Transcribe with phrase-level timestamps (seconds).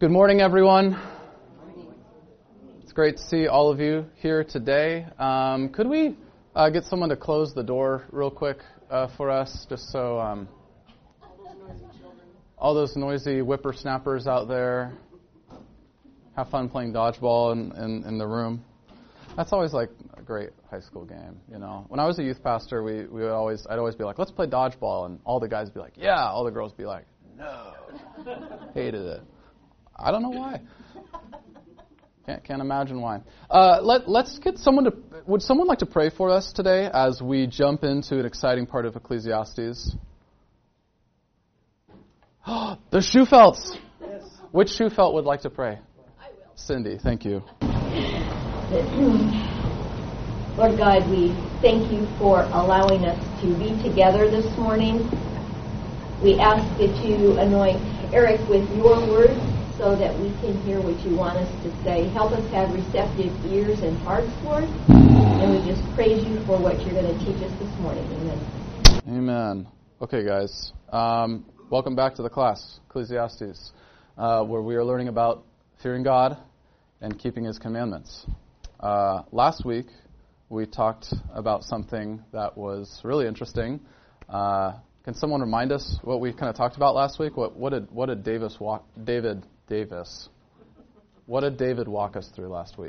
[0.00, 0.96] Good morning, everyone.
[2.80, 5.04] It's great to see all of you here today.
[5.18, 6.16] Um, could we
[6.54, 8.58] uh, get someone to close the door real quick
[8.92, 10.48] uh, for us, just so um,
[12.56, 14.92] all those noisy whippersnappers out there
[16.36, 18.64] have fun playing dodgeball in, in, in the room?
[19.36, 21.86] That's always like a great high school game, you know.
[21.88, 24.30] When I was a youth pastor, we, we would always I'd always be like, let's
[24.30, 26.86] play dodgeball, and all the guys would be like, yeah, all the girls would be
[26.86, 27.06] like,
[27.36, 27.74] no,
[28.74, 29.22] hated it.
[29.98, 30.60] I don't know why.
[32.24, 33.22] Can't, can't imagine why.
[33.50, 34.92] Uh, let, let's get someone to.
[35.26, 38.84] Would someone like to pray for us today as we jump into an exciting part
[38.84, 39.96] of Ecclesiastes?
[42.46, 43.78] the Schufelts.
[44.00, 44.22] Yes.
[44.52, 45.78] Which Schufelt would like to pray?
[46.20, 46.52] I will.
[46.54, 47.42] Cindy, thank you.
[50.56, 51.28] Lord God, we
[51.62, 55.08] thank you for allowing us to be together this morning.
[56.22, 57.80] We ask that you anoint
[58.12, 59.30] Eric with your word
[59.78, 62.08] so that we can hear what you want us to say.
[62.08, 64.64] Help us have receptive ears and hearts, Lord.
[64.64, 68.04] And we just praise you for what you're going to teach us this morning.
[68.18, 69.04] Amen.
[69.06, 69.68] Amen.
[70.02, 70.72] Okay, guys.
[70.90, 73.72] Um, welcome back to the class, Ecclesiastes,
[74.16, 75.44] uh, where we are learning about
[75.80, 76.36] fearing God
[77.00, 78.26] and keeping His commandments.
[78.80, 79.86] Uh, last week,
[80.48, 83.78] we talked about something that was really interesting.
[84.28, 84.72] Uh,
[85.04, 87.36] can someone remind us what we kind of talked about last week?
[87.36, 90.30] What, what did what did Davis walk, David Davis.
[91.26, 92.88] What did David walk us through last week?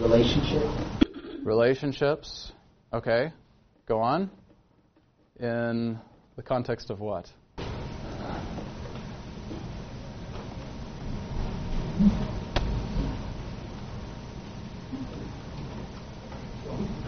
[0.00, 0.62] Relationship.
[1.44, 2.52] Relationships.
[2.92, 3.32] Okay.
[3.86, 4.30] Go on.
[5.40, 5.98] In
[6.36, 7.32] the context of what?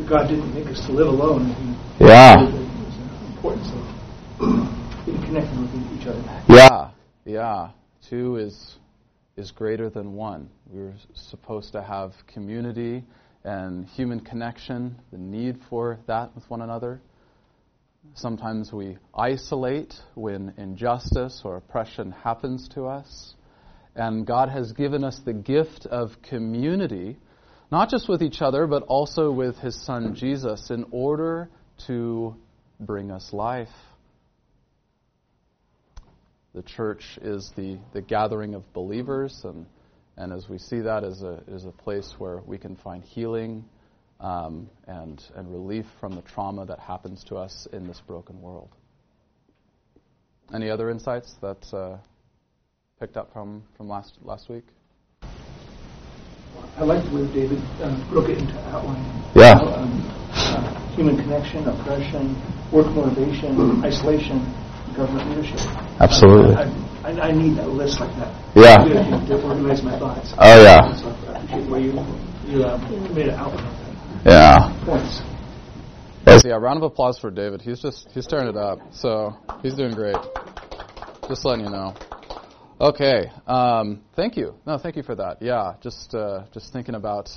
[0.09, 1.77] God didn't make us to live alone.
[2.01, 2.64] Yeah
[3.45, 3.69] importance
[4.41, 6.43] of being connected with each other.
[6.49, 6.91] Yeah,
[7.27, 7.71] yeah.
[8.09, 8.77] Two is
[9.37, 10.49] is greater than one.
[10.71, 13.05] We're supposed to have community
[13.43, 17.03] and human connection, the need for that with one another.
[18.15, 23.35] Sometimes we isolate when injustice or oppression happens to us.
[23.95, 27.19] And God has given us the gift of community,
[27.71, 31.51] not just with each other, but also with His Son Jesus, in order
[31.87, 32.37] to
[32.81, 33.69] bring us life.
[36.55, 39.67] The church is the, the gathering of believers, and,
[40.17, 43.65] and as we see that as a, as a place where we can find healing
[44.21, 48.71] um, and, and relief from the trauma that happens to us in this broken world.
[50.55, 51.99] Any other insights that uh,
[53.01, 54.65] picked up from, from last, last week?
[56.77, 59.25] I like the way David um, broke it into outline.
[59.35, 59.59] Yeah.
[59.59, 62.35] Um, uh, human connection, oppression,
[62.73, 64.39] work motivation, isolation,
[64.97, 65.59] government leadership.
[66.01, 66.55] Absolutely.
[66.55, 66.65] I,
[67.05, 68.33] I, I need a list like that.
[68.55, 68.79] Yeah.
[68.85, 70.33] To, to organize my thoughts.
[70.39, 70.95] Oh yeah.
[70.97, 71.93] So I appreciate where you
[72.47, 72.79] you uh,
[73.13, 73.53] made it out.
[73.53, 74.25] Of that.
[74.25, 74.85] Yeah.
[74.85, 75.23] Points.
[76.43, 77.63] So yeah, round of applause for David.
[77.63, 78.79] He's just he's tearing it up.
[78.93, 80.17] So he's doing great.
[81.29, 81.95] Just letting you know.
[82.81, 83.31] Okay.
[83.47, 84.55] Um, thank you.
[84.67, 85.43] No, thank you for that.
[85.43, 85.75] Yeah.
[85.81, 87.31] Just uh, just thinking about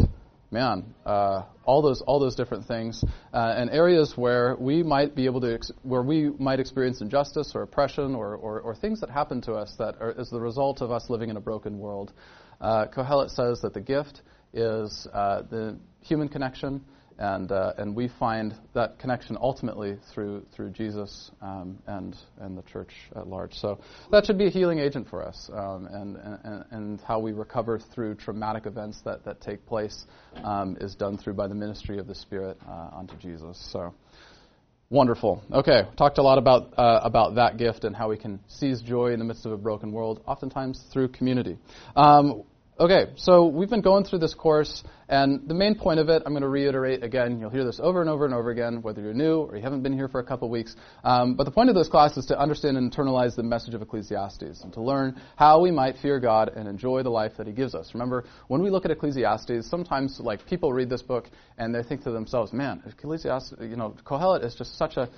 [0.51, 3.03] man, uh, all those all those different things,
[3.33, 7.51] uh, and areas where we might be able to ex- where we might experience injustice
[7.55, 10.81] or oppression or, or, or, things that happen to us that are as the result
[10.81, 12.13] of us living in a broken world.
[12.61, 14.21] Uh, Kohelet says that the gift
[14.53, 16.83] is uh, the human connection
[17.19, 22.61] and uh, and we find that connection ultimately through through Jesus um, and and the
[22.63, 23.53] church at large.
[23.53, 23.79] So
[24.11, 27.79] that should be a healing agent for us, um, and, and and how we recover
[27.79, 30.05] through traumatic events that that take place
[30.43, 33.57] um, is done through by the ministry of the Spirit uh, unto Jesus.
[33.71, 33.93] So.
[34.89, 35.43] Wonderful.
[35.51, 39.11] Okay, talked a lot about uh, about that gift and how we can seize joy
[39.11, 41.57] in the midst of a broken world, oftentimes through community.
[42.79, 46.31] Okay, so we've been going through this course, and the main point of it, I'm
[46.31, 47.39] going to reiterate again.
[47.39, 49.81] You'll hear this over and over and over again, whether you're new or you haven't
[49.81, 50.75] been here for a couple weeks.
[51.03, 53.81] Um, but the point of this class is to understand and internalize the message of
[53.81, 57.53] Ecclesiastes and to learn how we might fear God and enjoy the life that He
[57.53, 57.95] gives us.
[57.95, 62.03] Remember, when we look at Ecclesiastes, sometimes like people read this book and they think
[62.03, 65.09] to themselves, "Man, Ecclesiastes, you know, Kohelet is just such a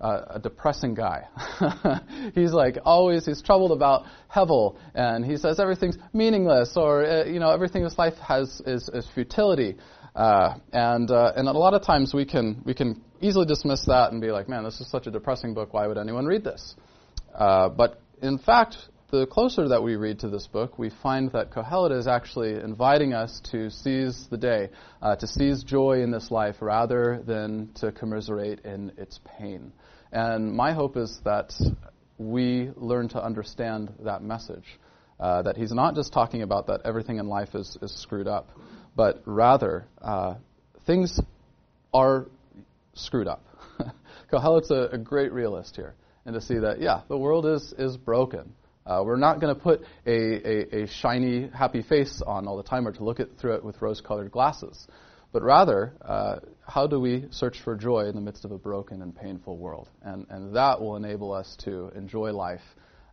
[0.00, 1.24] uh, a depressing guy.
[2.34, 7.40] he's like always he's troubled about Hevel, and he says everything's meaningless, or uh, you
[7.40, 9.76] know everything in life has is, is futility.
[10.14, 14.12] Uh, and uh, and a lot of times we can we can easily dismiss that
[14.12, 15.72] and be like, man, this is such a depressing book.
[15.72, 16.74] Why would anyone read this?
[17.34, 18.76] Uh, but in fact,
[19.10, 23.14] the closer that we read to this book, we find that Kohelet is actually inviting
[23.14, 24.68] us to seize the day,
[25.00, 29.72] uh, to seize joy in this life rather than to commiserate in its pain.
[30.12, 31.52] And my hope is that
[32.18, 34.64] we learn to understand that message.
[35.18, 38.50] Uh, that he's not just talking about that everything in life is, is screwed up,
[38.94, 40.34] but rather uh,
[40.86, 41.18] things
[41.92, 42.26] are
[42.94, 43.42] screwed up.
[44.32, 45.94] Kohelet's a, a great realist here
[46.28, 48.52] and to see that, yeah, the world is, is broken.
[48.88, 52.62] Uh, we're not going to put a, a, a, shiny, happy face on all the
[52.62, 54.86] time or to look at, through it with rose colored glasses.
[55.30, 56.36] But rather, uh,
[56.66, 59.90] how do we search for joy in the midst of a broken and painful world?
[60.02, 62.62] And, and that will enable us to enjoy life.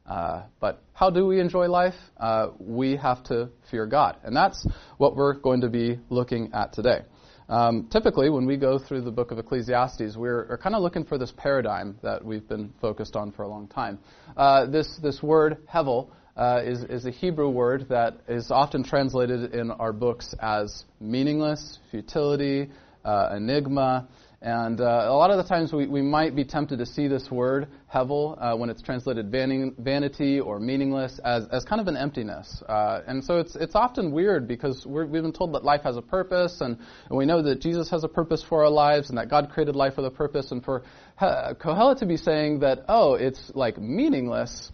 [0.05, 1.95] Uh, but how do we enjoy life?
[2.17, 4.15] Uh, we have to fear God.
[4.23, 4.65] And that's
[4.97, 7.01] what we're going to be looking at today.
[7.47, 11.17] Um, typically, when we go through the book of Ecclesiastes, we're, kind of looking for
[11.17, 13.99] this paradigm that we've been focused on for a long time.
[14.35, 19.53] Uh, this, this word, hevel, uh, is, is a Hebrew word that is often translated
[19.53, 22.69] in our books as meaningless, futility,
[23.05, 24.07] uh, enigma.
[24.45, 27.31] And uh, a lot of the times we, we might be tempted to see this
[27.31, 32.61] word, hevel, uh, when it's translated vanity or meaningless, as, as kind of an emptiness.
[32.69, 35.97] Uh, and so it's, it's often weird because we have been told that life has
[35.97, 36.77] a purpose, and,
[37.09, 39.75] and, we know that Jesus has a purpose for our lives, and that God created
[39.75, 40.51] life with a purpose.
[40.51, 40.83] And for
[41.19, 44.71] Kohelet to be saying that, oh, it's like meaningless,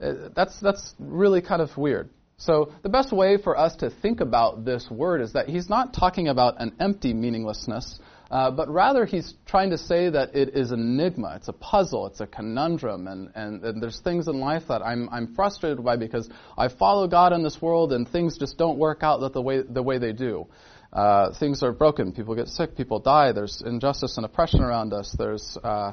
[0.00, 2.10] uh, that's, that's really kind of weird.
[2.36, 5.92] So the best way for us to think about this word is that he's not
[5.92, 7.98] talking about an empty meaninglessness,
[8.30, 12.06] uh, but rather, he's trying to say that it is an enigma, it's a puzzle,
[12.06, 15.96] it's a conundrum, and, and, and, there's things in life that I'm, I'm frustrated by
[15.96, 19.62] because I follow God in this world and things just don't work out the way,
[19.62, 20.46] the way they do.
[20.92, 25.12] Uh, things are broken, people get sick, people die, there's injustice and oppression around us,
[25.18, 25.92] there's uh,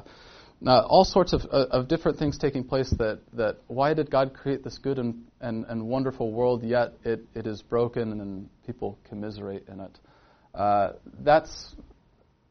[0.64, 4.32] uh, all sorts of, uh, of different things taking place that, that why did God
[4.32, 8.96] create this good and, and, and wonderful world, yet it, it is broken and people
[9.08, 9.98] commiserate in it.
[10.54, 11.74] Uh, that's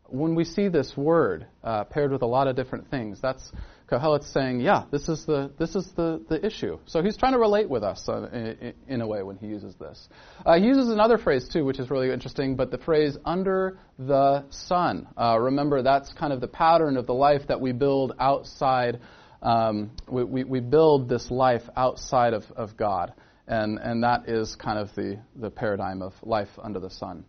[0.10, 3.52] when we see this word uh, paired with a lot of different things, that's
[3.90, 6.78] Kohelet's saying, yeah, this is the this is the, the issue.
[6.86, 9.76] So he's trying to relate with us uh, in, in, a way when he uses
[9.76, 10.10] this.
[10.46, 14.44] Uh, he uses another phrase too, which is really interesting, but the phrase "under the
[14.50, 19.00] sun." Uh, remember, that's kind of the pattern of the life that we build outside.
[19.42, 23.14] Um, we, we, we build this life outside of, of God,
[23.48, 27.24] and and that is kind of the the paradigm of life under the sun.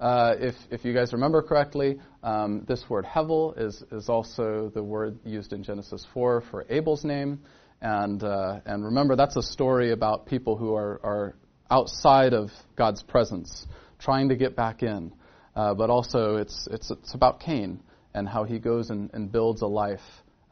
[0.00, 4.82] Uh, if, if you guys remember correctly, um, this word Hevel is, is also the
[4.82, 7.40] word used in Genesis 4 for Abel's name.
[7.80, 11.34] And, uh, and remember, that's a story about people who are, are
[11.70, 13.66] outside of God's presence,
[13.98, 15.12] trying to get back in.
[15.56, 17.82] Uh, but also, it's, it's, it's about Cain
[18.14, 20.00] and how he goes and, and builds a life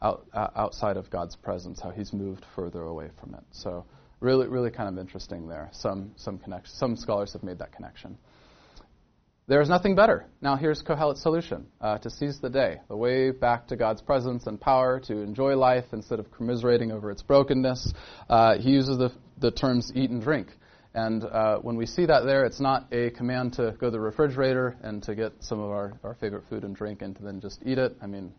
[0.01, 3.43] out, uh, outside of God's presence, how he's moved further away from it.
[3.51, 3.85] So,
[4.19, 5.69] really, really kind of interesting there.
[5.71, 8.17] Some, some, connect- some scholars have made that connection.
[9.49, 10.25] There is nothing better.
[10.41, 14.45] Now, here's Kohelet's solution uh, to seize the day, the way back to God's presence
[14.45, 17.93] and power, to enjoy life instead of commiserating over its brokenness.
[18.29, 19.09] Uh, he uses the,
[19.39, 20.49] the terms eat and drink.
[20.93, 24.01] And uh, when we see that there, it's not a command to go to the
[24.01, 27.39] refrigerator and to get some of our, our favorite food and drink and to then
[27.39, 27.95] just eat it.
[28.01, 28.33] I mean,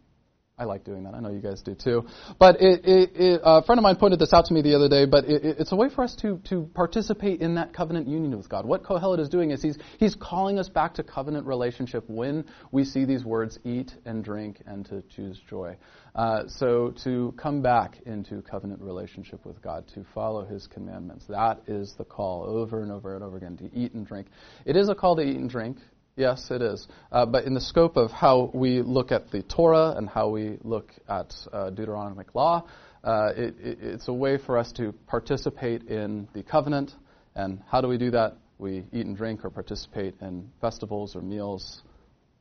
[0.58, 1.14] I like doing that.
[1.14, 2.04] I know you guys do too.
[2.38, 4.88] But it, it, it, a friend of mine pointed this out to me the other
[4.88, 5.06] day.
[5.06, 8.66] But it's a way for us to to participate in that covenant union with God.
[8.66, 12.84] What Kohelet is doing is he's he's calling us back to covenant relationship when we
[12.84, 15.76] see these words "eat and drink" and to choose joy.
[16.14, 21.62] Uh, so to come back into covenant relationship with God, to follow His commandments, that
[21.68, 24.26] is the call over and over and over again to eat and drink.
[24.64, 25.78] It is a call to eat and drink.
[26.18, 26.84] Yes, it is.
[27.12, 30.58] Uh, but in the scope of how we look at the Torah and how we
[30.64, 32.66] look at uh, Deuteronomic law,
[33.04, 36.90] uh, it, it, it's a way for us to participate in the covenant.
[37.36, 38.36] And how do we do that?
[38.58, 41.82] We eat and drink or participate in festivals or meals.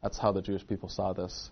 [0.02, 1.52] That's how the Jewish people saw this.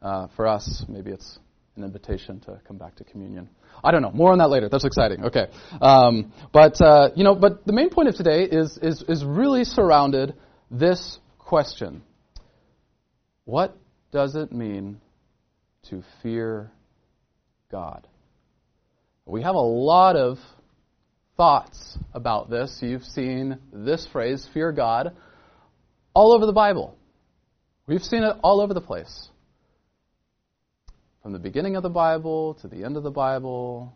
[0.00, 1.38] Uh, for us, maybe it's
[1.76, 3.50] an invitation to come back to communion.
[3.84, 4.12] I don't know.
[4.12, 4.70] More on that later.
[4.70, 5.26] That's exciting.
[5.26, 5.48] Okay.
[5.82, 9.64] Um, but uh, you know, but the main point of today is is is really
[9.64, 10.34] surrounded
[10.70, 12.02] this question
[13.44, 13.76] What
[14.12, 15.00] does it mean
[15.88, 16.70] to fear
[17.70, 18.06] God?
[19.24, 20.38] We have a lot of
[21.36, 22.78] thoughts about this.
[22.82, 25.16] You've seen this phrase, fear God,
[26.14, 26.96] all over the Bible.
[27.86, 29.28] We've seen it all over the place.
[31.22, 33.92] From the beginning of the Bible to the end of the Bible.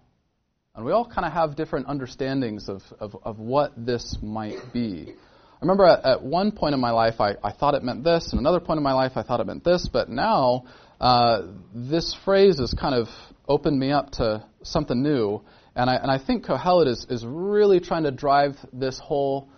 [0.75, 5.15] And we all kind of have different understandings of, of, of what this might be.
[5.61, 8.31] I remember at, at one point in my life, I, I thought it meant this,
[8.31, 10.65] and another point in my life, I thought it meant this, but now
[10.99, 11.43] uh,
[11.75, 13.09] this phrase has kind of
[13.47, 15.43] opened me up to something new,
[15.77, 19.49] and I, and I think Kohelet is, is really trying to drive this whole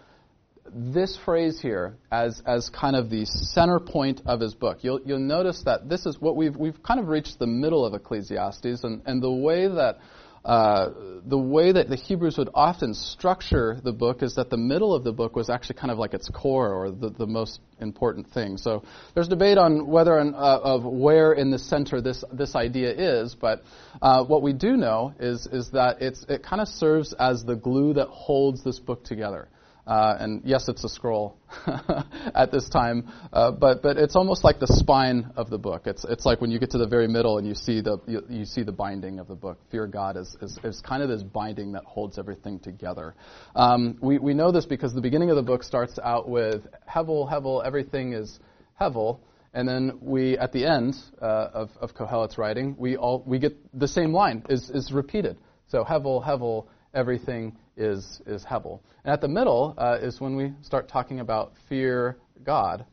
[0.74, 4.78] this phrase here as, as kind of the center point of his book.
[4.80, 7.94] You'll, you'll notice that this is what we've, we've kind of reached the middle of
[7.94, 9.98] Ecclesiastes, and, and the way that
[10.44, 10.90] uh,
[11.24, 15.04] the way that the Hebrews would often structure the book is that the middle of
[15.04, 18.56] the book was actually kind of like its core or the, the most important thing.
[18.56, 18.82] So
[19.14, 23.62] there's debate on whether uh, of where in the center this this idea is, but
[24.00, 27.54] uh, what we do know is is that it's it kind of serves as the
[27.54, 29.48] glue that holds this book together.
[29.84, 31.36] Uh, and yes, it's a scroll
[32.34, 35.82] at this time, uh, but but it's almost like the spine of the book.
[35.86, 38.22] It's it's like when you get to the very middle and you see the you,
[38.28, 39.58] you see the binding of the book.
[39.72, 43.16] Fear God is, is, is kind of this binding that holds everything together.
[43.56, 47.28] Um, we we know this because the beginning of the book starts out with Hevel
[47.28, 47.66] Hevel.
[47.66, 48.38] Everything is
[48.80, 49.18] Hevel.
[49.54, 53.54] And then we, at the end uh, of, of Kohelet's writing, we all we get
[53.78, 55.36] the same line is, is repeated.
[55.68, 58.80] So Hevel, Hevel, everything is, is Hevel.
[59.04, 62.84] And at the middle uh, is when we start talking about fear God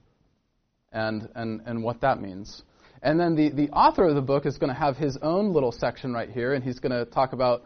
[0.91, 2.63] and, and, and what that means.
[3.01, 5.71] And then the, the author of the book is going to have his own little
[5.71, 7.63] section right here, and he's going to talk about,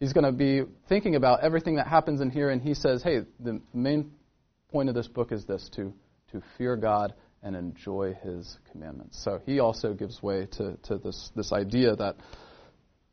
[0.00, 3.20] he's going to be thinking about everything that happens in here, and he says, hey,
[3.38, 4.10] the main
[4.70, 5.92] point of this book is this to,
[6.32, 9.22] to fear God and enjoy his commandments.
[9.22, 12.16] So he also gives way to, to this, this idea that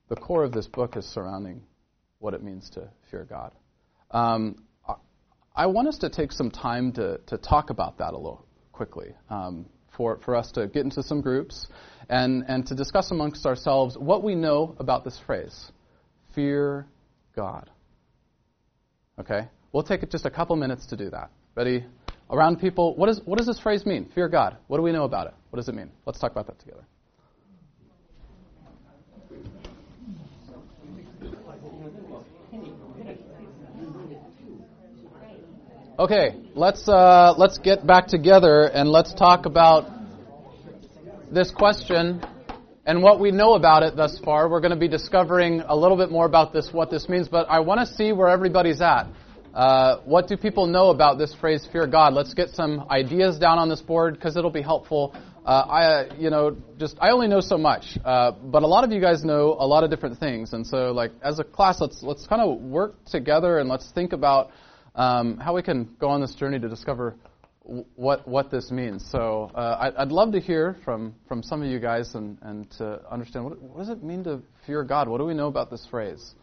[0.07, 1.61] the core of this book is surrounding
[2.19, 3.53] what it means to fear God.
[4.11, 4.63] Um,
[5.55, 9.13] I want us to take some time to, to talk about that a little quickly
[9.29, 9.65] um,
[9.97, 11.67] for, for us to get into some groups
[12.09, 15.71] and, and to discuss amongst ourselves what we know about this phrase
[16.33, 16.87] fear
[17.35, 17.69] God.
[19.19, 19.47] Okay?
[19.73, 21.29] We'll take just a couple minutes to do that.
[21.55, 21.85] Ready?
[22.29, 24.09] Around people, what, is, what does this phrase mean?
[24.15, 24.57] Fear God.
[24.67, 25.33] What do we know about it?
[25.49, 25.91] What does it mean?
[26.05, 26.85] Let's talk about that together.
[35.99, 39.91] Okay, let's uh, let's get back together and let's talk about
[41.29, 42.23] this question
[42.85, 44.47] and what we know about it thus far.
[44.47, 47.49] We're going to be discovering a little bit more about this, what this means, but
[47.49, 49.07] I want to see where everybody's at.
[49.53, 52.13] Uh, what do people know about this phrase "fear God"?
[52.13, 55.13] Let's get some ideas down on this board because it'll be helpful.
[55.45, 58.93] Uh, I, you know, just I only know so much, uh, but a lot of
[58.93, 62.01] you guys know a lot of different things, and so like as a class, let's
[62.01, 64.51] let's kind of work together and let's think about
[64.99, 67.15] um, how we can go on this journey to discover
[67.63, 69.09] w- what what this means.
[69.09, 72.69] So uh, I'd, I'd, love to hear from, from some of you guys and, and
[72.71, 75.07] to understand what, what, does it mean to fear God?
[75.07, 76.35] What do we know about this phrase?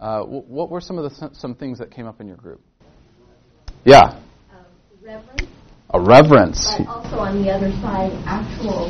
[0.00, 2.62] Uh, w- what were some of the some things that came up in your group?
[3.84, 4.00] Yeah.
[4.00, 4.64] Um,
[5.02, 5.42] reverence.
[5.90, 6.74] A reverence.
[6.78, 8.88] But also on the other side, actual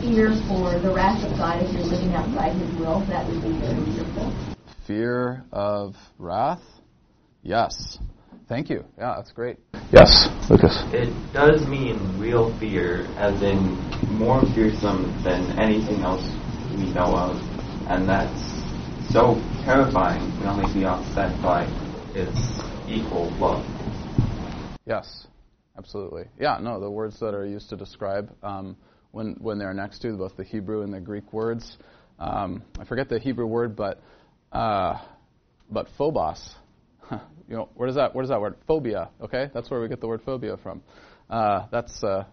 [0.00, 3.00] fear for the wrath of God if you're living outside His will.
[3.08, 4.56] That would be very fearful.
[4.86, 6.62] Fear of wrath.
[7.42, 7.98] Yes.
[8.48, 8.84] Thank you.
[8.98, 9.56] Yeah, that's great.
[9.90, 10.84] Yes, Lucas.
[10.92, 13.58] It does mean real fear, as in
[14.10, 16.24] more fearsome than anything else
[16.76, 17.36] we know of,
[17.88, 18.40] and that's
[19.12, 21.64] so terrifying can only be offset by
[22.14, 22.36] its
[22.86, 23.64] equal love.
[24.84, 25.26] Yes,
[25.78, 26.24] absolutely.
[26.38, 28.76] Yeah, no, the words that are used to describe um,
[29.12, 31.78] when when they're next to both the Hebrew and the Greek words.
[32.18, 34.02] Um, I forget the Hebrew word, but
[34.52, 34.98] uh,
[35.70, 36.54] but phobos
[37.48, 39.10] you know, where does that where does that word phobia?
[39.20, 40.82] Okay, that's where we get the word phobia from.
[41.28, 42.24] Uh, that's uh,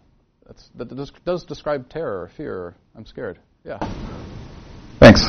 [0.45, 2.53] that's that does, does describe terror or fear.
[2.53, 3.39] Or I'm scared.
[3.63, 3.79] Yeah.
[4.99, 5.21] Thanks.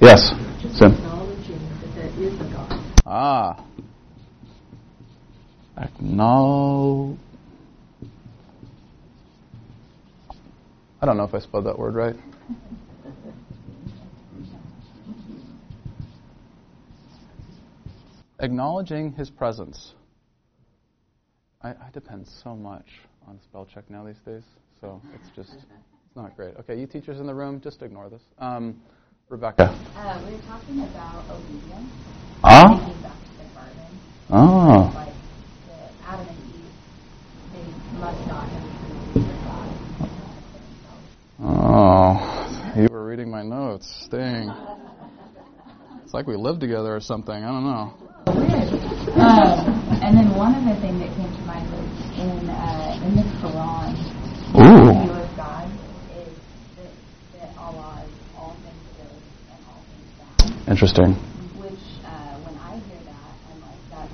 [0.00, 0.32] Yes.
[0.60, 0.92] Just Sim.
[0.92, 2.94] acknowledging that there is a God.
[3.06, 3.66] Ah.
[5.76, 7.18] Acknowledge.
[11.00, 12.16] I don't know if I spelled that word right.
[18.40, 19.94] Acknowledging his presence.
[21.62, 22.86] I, I, depend so much
[23.26, 24.42] on spell check now these days,
[24.80, 26.54] so it's just it's not great.
[26.58, 28.22] Okay, you teachers in the room, just ignore this.
[28.38, 28.80] Um,
[29.30, 29.74] Rebecca.
[29.96, 31.90] Uh, we were talking about obedience.
[32.42, 32.78] Ah.
[33.54, 34.00] Garden.
[34.30, 34.92] Oh.
[34.94, 35.08] Like
[35.66, 36.72] the Adam and Eve,
[37.54, 38.64] they must not have
[39.44, 40.10] God.
[41.40, 44.06] Oh, you were reading my notes.
[44.10, 44.52] Dang.
[46.04, 47.34] It's like we live together or something.
[47.34, 48.03] I don't know.
[48.26, 51.84] Um, and then one other thing that came to mind was
[52.18, 53.92] in uh, in the Quran,
[54.56, 54.86] Ooh.
[54.86, 55.68] the view of God
[56.16, 56.32] is
[56.76, 56.92] that,
[57.38, 59.20] that Allah is all things good
[59.52, 60.68] and all things bad.
[60.68, 61.14] Interesting.
[61.60, 64.12] Which, uh, when I hear that, I'm like, that's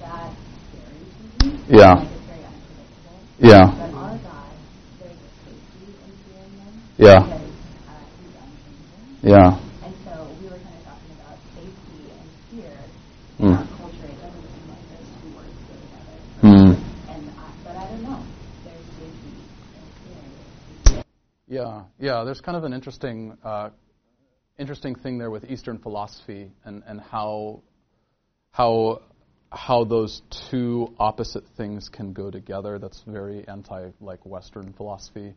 [0.00, 0.36] that's
[0.68, 1.06] scary
[1.40, 1.62] to me.
[1.70, 1.94] Yeah.
[1.94, 3.18] Like it's very unpredictable.
[3.38, 3.64] Yeah.
[3.78, 4.52] But our God,
[4.98, 6.74] there's a safety in fearing Him.
[6.98, 7.22] Yeah.
[7.22, 7.46] Because
[7.88, 9.22] uh, he's unchanging.
[9.22, 9.54] Yeah.
[9.86, 12.74] And so we were kind of talking about safety and fear.
[13.40, 13.48] Mm.
[13.48, 16.16] In our culture, it doesn't seem like those two words go together.
[16.42, 16.78] Mm.
[17.10, 18.20] And I, but I don't know.
[18.62, 19.34] There's safety
[19.74, 21.02] and fear.
[22.24, 23.70] There's kind of an interesting, uh,
[24.58, 27.62] interesting thing there with Eastern philosophy and, and how,
[28.50, 29.02] how,
[29.50, 32.78] how those two opposite things can go together.
[32.78, 35.34] That's very anti like Western philosophy.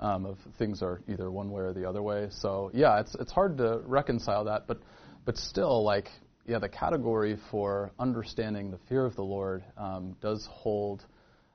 [0.00, 2.28] Um, of things are either one way or the other way.
[2.30, 4.78] So yeah, it's it's hard to reconcile that, but
[5.24, 6.08] but still like
[6.48, 11.04] yeah, the category for understanding the fear of the Lord um, does hold,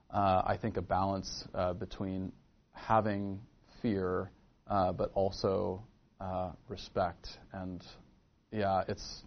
[0.08, 2.30] uh, I think, a balance uh, between
[2.72, 3.40] having
[3.82, 4.30] fear,
[4.68, 5.82] uh, but also
[6.20, 7.28] uh, respect.
[7.52, 7.82] And
[8.52, 9.24] yeah, it's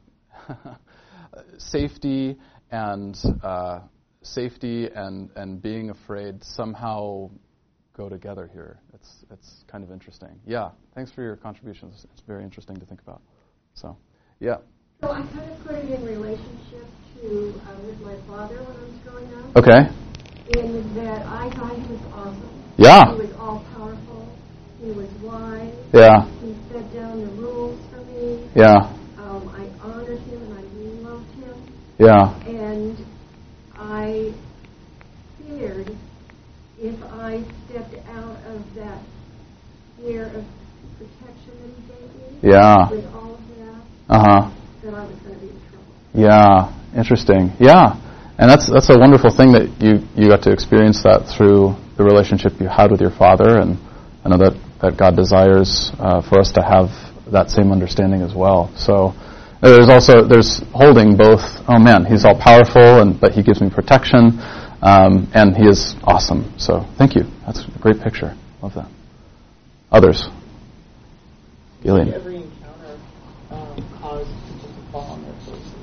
[1.58, 2.38] safety
[2.72, 3.80] and uh,
[4.22, 7.30] safety and, and being afraid somehow
[7.96, 8.80] go together here.
[8.94, 10.40] It's it's kind of interesting.
[10.46, 12.06] Yeah, thanks for your contributions.
[12.12, 13.22] It's very interesting to think about.
[13.74, 13.98] So,
[14.40, 14.58] yeah.
[15.02, 16.86] So I kind of put it in relationship
[17.22, 19.90] to uh, with my father when I was growing up, Okay.
[20.60, 22.64] in that I thought he was awesome.
[22.78, 23.14] Yeah.
[23.16, 23.64] He was all.
[24.82, 25.74] He was wise.
[25.94, 26.26] Yeah.
[26.42, 28.48] He set down the rules for me.
[28.56, 28.94] Yeah.
[29.18, 31.56] Um, I honored him and I loved him.
[31.98, 32.40] Yeah.
[32.46, 32.98] And
[33.76, 34.34] I
[35.40, 35.96] feared
[36.80, 39.02] if I stepped out of that
[39.98, 40.46] sphere of
[41.00, 42.90] protection that he gave me Yeah.
[42.92, 44.52] with all of that, Uh huh.
[44.84, 45.94] that I was going to be in trouble.
[46.14, 46.74] Yeah.
[46.96, 47.52] Interesting.
[47.60, 47.96] Yeah.
[48.40, 52.04] And that's that's a wonderful thing that you you got to experience that through the
[52.04, 53.80] relationship you had with your father, and
[54.24, 56.90] I know that that God desires uh, for us to have
[57.32, 58.72] that same understanding as well.
[58.78, 59.14] So
[59.62, 61.42] there's also there's holding both.
[61.68, 64.40] Oh man, he's all powerful, and but he gives me protection,
[64.82, 66.54] um, and he is awesome.
[66.58, 67.24] So thank you.
[67.46, 68.38] That's a great picture.
[68.62, 68.90] Love that.
[69.92, 70.28] Others.
[71.84, 72.14] Gillian.
[72.14, 73.00] Every encounter
[73.50, 75.74] um, caused people to fall on their faces.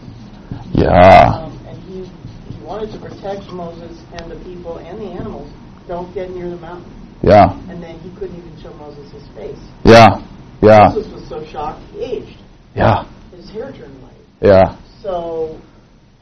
[0.72, 1.44] Yeah.
[1.44, 2.04] Um, and he,
[2.52, 5.50] he wanted to protect Moses and the people and the animals.
[5.88, 7.03] Don't get near the mountain.
[7.24, 7.58] Yeah.
[7.70, 9.58] And then he couldn't even show Moses his face.
[9.84, 10.20] Yeah.
[10.62, 10.88] Yeah.
[10.92, 12.38] Moses was so shocked, he aged.
[12.76, 13.04] Yeah.
[13.32, 14.12] His hair turned white.
[14.42, 14.78] Yeah.
[15.02, 15.58] So,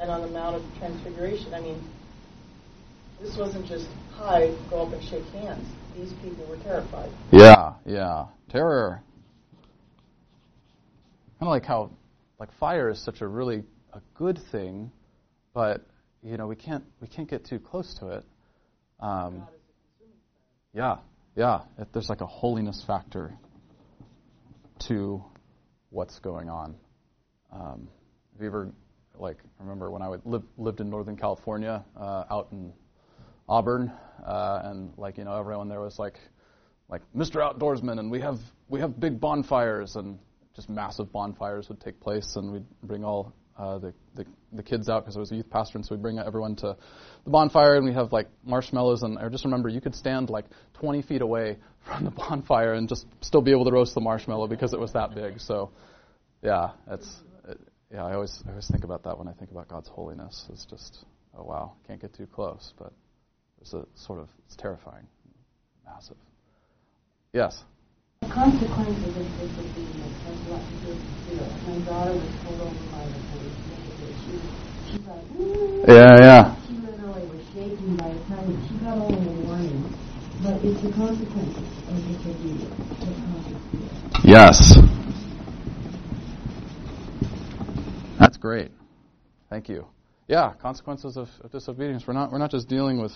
[0.00, 1.82] and on the Mount of Transfiguration, I mean,
[3.20, 5.66] this wasn't just, hi, go up and shake hands.
[5.96, 7.10] These people were terrified.
[7.32, 8.26] Yeah, yeah.
[8.48, 9.02] Terror.
[11.38, 11.90] Kind of like how,
[12.38, 14.90] like fire is such a really a good thing,
[15.54, 15.84] but
[16.22, 18.24] you know we can't we can't get too close to it.
[19.00, 19.46] Um,
[20.74, 20.96] yeah,
[21.36, 21.60] yeah.
[21.92, 23.32] There's like a holiness factor
[24.88, 25.22] to
[25.90, 26.74] what's going on.
[27.52, 27.88] Um,
[28.32, 28.72] have you ever
[29.18, 32.72] like remember when I would live, lived in Northern California, uh, out in
[33.48, 33.92] Auburn,
[34.26, 36.18] uh, and like you know everyone there was like
[36.88, 37.36] like Mr.
[37.36, 40.18] Outdoorsman, and we have we have big bonfires, and
[40.56, 44.88] just massive bonfires would take place, and we'd bring all uh, the, the the kids
[44.88, 46.76] out because I was a youth pastor, and so we'd bring everyone to
[47.24, 50.46] the bonfire, and we have like marshmallows, and I just remember you could stand like
[50.74, 54.48] 20 feet away from the bonfire and just still be able to roast the marshmallow
[54.48, 55.40] because it was that big.
[55.40, 55.70] So,
[56.42, 57.16] yeah, it's
[57.48, 57.60] it,
[57.92, 58.04] yeah.
[58.04, 60.46] I always I always think about that when I think about God's holiness.
[60.52, 61.04] It's just
[61.36, 62.92] oh wow, can't get too close, but
[63.60, 65.06] it's a sort of it's terrifying,
[65.84, 66.16] massive.
[67.32, 67.64] Yes.
[68.22, 71.74] The consequences of disobedience has a lot to do with fear.
[71.74, 74.14] My daughter was pulled over by the police yesterday.
[74.22, 76.61] She, she's like, "Ooh." Yeah, yeah.
[78.32, 79.94] She literally was the she got only a warning.
[80.42, 81.56] But it's the consequences
[81.88, 83.90] of disobedience that causes fear.
[84.24, 84.78] Yes.
[88.18, 88.72] That's great.
[89.50, 89.86] Thank you.
[90.28, 92.04] Yeah, consequences of, of disobedience.
[92.06, 93.12] We're not we're not just dealing with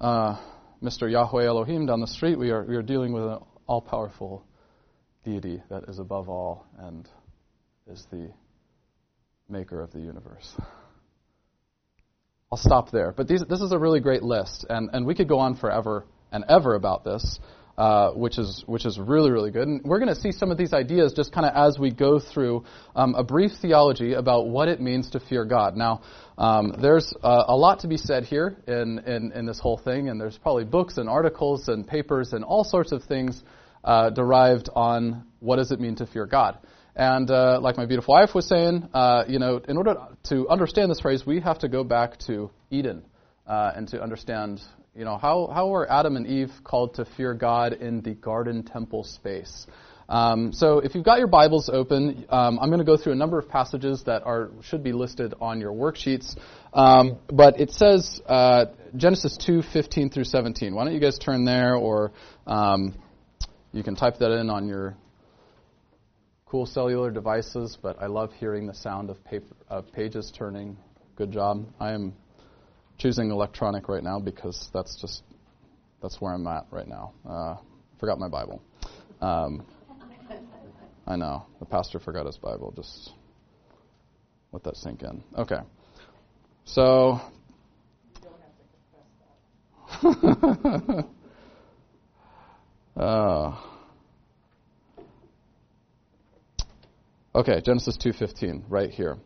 [0.00, 0.36] uh,
[0.82, 1.10] Mr.
[1.10, 2.38] Yahweh Elohim down the street.
[2.38, 4.44] We are we are dealing with an all-powerful
[5.24, 7.08] deity that is above all and
[7.86, 8.30] is the
[9.48, 10.54] maker of the universe.
[12.52, 13.12] I'll stop there.
[13.12, 16.04] But these, this is a really great list, and, and we could go on forever
[16.30, 17.40] and ever about this,
[17.78, 19.66] uh, which is which is really really good.
[19.66, 22.20] And we're going to see some of these ideas just kind of as we go
[22.20, 25.78] through um, a brief theology about what it means to fear God.
[25.78, 26.02] Now,
[26.36, 30.10] um, there's uh, a lot to be said here in, in in this whole thing,
[30.10, 33.42] and there's probably books and articles and papers and all sorts of things
[33.82, 36.58] uh, derived on what does it mean to fear God.
[36.94, 40.90] And uh, like my beautiful wife was saying, uh, you know, in order to understand
[40.90, 43.02] this phrase, we have to go back to Eden
[43.46, 44.60] uh, and to understand,
[44.94, 48.62] you know, how, how were Adam and Eve called to fear God in the garden
[48.62, 49.66] temple space?
[50.08, 53.16] Um, so if you've got your Bibles open, um, I'm going to go through a
[53.16, 56.36] number of passages that are should be listed on your worksheets.
[56.74, 60.74] Um, but it says uh, Genesis 2:15 through 17.
[60.74, 62.12] Why don't you guys turn there or
[62.46, 62.94] um,
[63.72, 64.96] you can type that in on your
[66.52, 70.76] cool cellular devices, but I love hearing the sound of, paper, of pages turning.
[71.16, 71.64] Good job.
[71.80, 72.12] I am
[72.98, 75.22] choosing electronic right now because that's just
[76.02, 77.14] that's where I'm at right now.
[77.26, 77.56] Uh,
[77.98, 78.60] forgot my Bible.
[79.22, 79.64] Um,
[81.06, 82.70] I know the pastor forgot his Bible.
[82.76, 83.12] Just
[84.52, 85.24] let that sink in.
[85.38, 85.60] Okay,
[86.66, 87.18] so.
[92.94, 93.71] uh,
[97.34, 99.18] okay, Genesis 2:15, right here.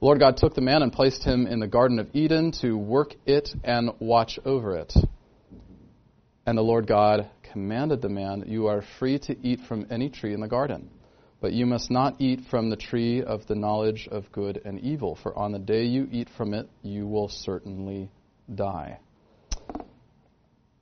[0.00, 3.14] Lord God took the man and placed him in the Garden of Eden to work
[3.24, 4.92] it and watch over it.
[6.44, 10.34] And the Lord God commanded the man, You are free to eat from any tree
[10.34, 10.90] in the garden,
[11.40, 15.16] but you must not eat from the tree of the knowledge of good and evil,
[15.16, 18.10] for on the day you eat from it, you will certainly
[18.54, 18.98] die.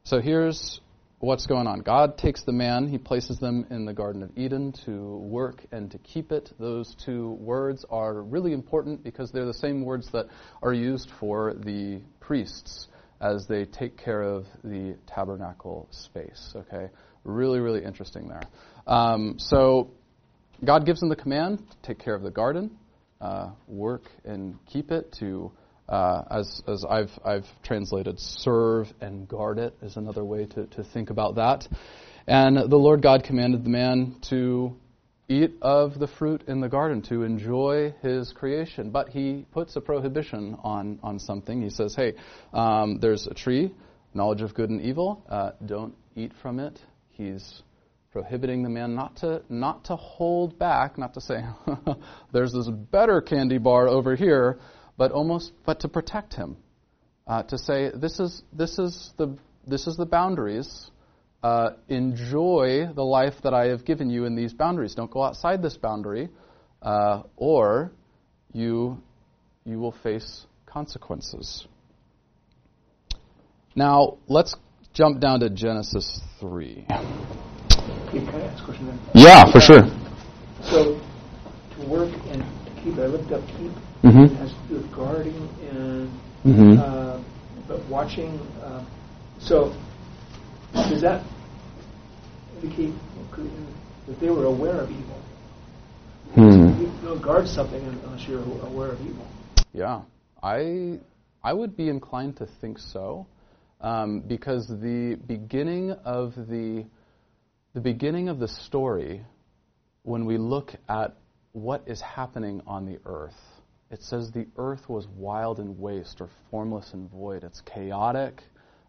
[0.02, 0.80] So here's
[1.18, 1.80] what's going on.
[1.80, 5.90] God takes the man, he places them in the Garden of Eden to work and
[5.90, 6.50] to keep it.
[6.58, 10.26] Those two words are really important because they're the same words that
[10.62, 12.88] are used for the priests
[13.20, 16.52] as they take care of the tabernacle space.
[16.54, 16.90] Okay?
[17.24, 18.42] Really, really interesting there.
[18.86, 19.90] Um, so
[20.62, 22.76] God gives them the command to take care of the garden,
[23.20, 25.52] uh, work and keep it, to
[25.88, 30.84] uh, as, as I've, I've translated, serve and guard it is another way to, to
[30.84, 31.66] think about that.
[32.26, 34.76] And the Lord God commanded the man to
[35.28, 38.90] eat of the fruit in the garden, to enjoy his creation.
[38.90, 41.62] But he puts a prohibition on, on something.
[41.62, 42.14] He says, hey,
[42.52, 43.72] um, there's a tree,
[44.12, 45.24] knowledge of good and evil.
[45.28, 46.78] Uh, don't eat from it.
[47.10, 47.62] He's
[48.12, 51.42] prohibiting the man not to not to hold back, not to say
[52.32, 54.60] there's this better candy bar over here,
[54.96, 56.56] but almost but to protect him,
[57.26, 60.90] uh, to say this is this is the this is the boundaries.
[61.42, 64.94] Uh, enjoy the life that I have given you in these boundaries.
[64.94, 66.30] Don't go outside this boundary,
[66.80, 67.92] uh, or
[68.52, 69.02] you
[69.64, 71.66] you will face consequences.
[73.76, 74.56] Now let's
[74.94, 76.86] jump down to Genesis three.
[76.88, 78.98] Can I ask a question then?
[79.14, 79.82] Yeah, for sure.
[80.62, 81.00] So,
[81.76, 83.72] to work and to keep, I looked up keep
[84.04, 84.34] Mm-hmm.
[84.36, 86.10] has to do with guarding and
[86.44, 86.78] Mhm.
[86.78, 87.18] uh,
[87.66, 88.38] but watching.
[88.62, 88.84] Uh,
[89.38, 89.72] so,
[90.74, 91.24] does that
[92.62, 92.92] indicate
[94.06, 95.16] that they were aware of evil?
[96.34, 96.82] Hmm.
[96.82, 99.26] You don't guard something unless you're aware of evil.
[99.72, 100.02] Yeah,
[100.42, 100.98] I
[101.42, 103.26] I would be inclined to think so,
[103.80, 106.84] um, because the beginning of the
[107.72, 109.24] the beginning of the story,
[110.02, 111.14] when we look at
[111.52, 113.53] what is happening on the earth,
[113.94, 117.44] it says the earth was wild and waste, or formless and void.
[117.44, 118.42] It's chaotic.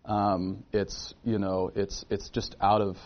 [0.04, 2.98] Um, it's you know it's it's just out of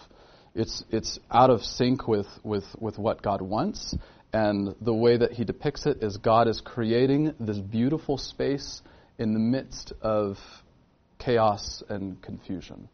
[0.55, 3.93] it's it's out of sync with with with what God wants.
[4.31, 8.81] And the way that he depicts it is God is creating this beautiful space
[9.17, 10.37] in the midst of
[11.17, 12.87] chaos and confusion.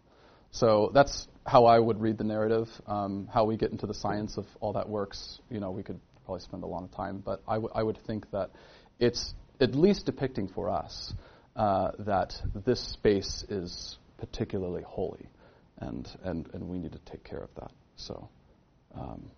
[0.49, 2.69] So that's how I would read the narrative.
[2.87, 5.99] Um, how we get into the science of all that works, you know, we could
[6.25, 8.49] probably spend a lot of time, but I, w- I would think that
[8.99, 11.13] it's at least depicting for us
[11.55, 12.33] uh, that
[12.65, 15.29] this space is particularly holy,
[15.79, 17.71] and, and, and we need to take care of that.
[17.97, 18.29] So,
[18.93, 19.29] um,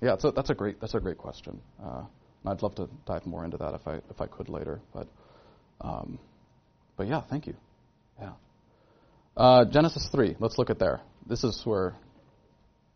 [0.00, 1.60] yeah, a, that's a great that's a great question.
[1.82, 2.04] Uh,
[2.46, 5.06] I'd love to dive more into that if I if I could later, but
[5.80, 6.18] um,
[6.96, 7.54] but yeah, thank you.
[8.18, 8.32] Yeah,
[9.36, 10.36] uh, Genesis three.
[10.38, 11.00] Let's look at there.
[11.26, 11.94] This is where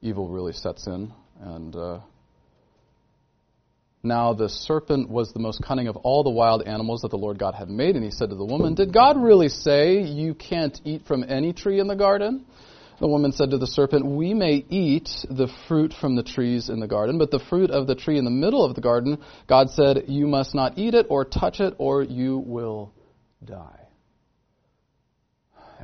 [0.01, 2.01] evil really sets in, and uh,
[4.05, 7.39] now the serpent was the most cunning of all the wild animals that the Lord
[7.39, 10.79] God had made, and he said to the woman, Did God really say you can't
[10.85, 12.45] eat from any tree in the garden?
[13.01, 16.81] The woman said to the serpent, We may eat the fruit from the trees in
[16.81, 19.71] the garden, but the fruit of the tree in the middle of the garden, God
[19.71, 22.93] said, You must not eat it or touch it, or you will
[23.45, 23.84] die.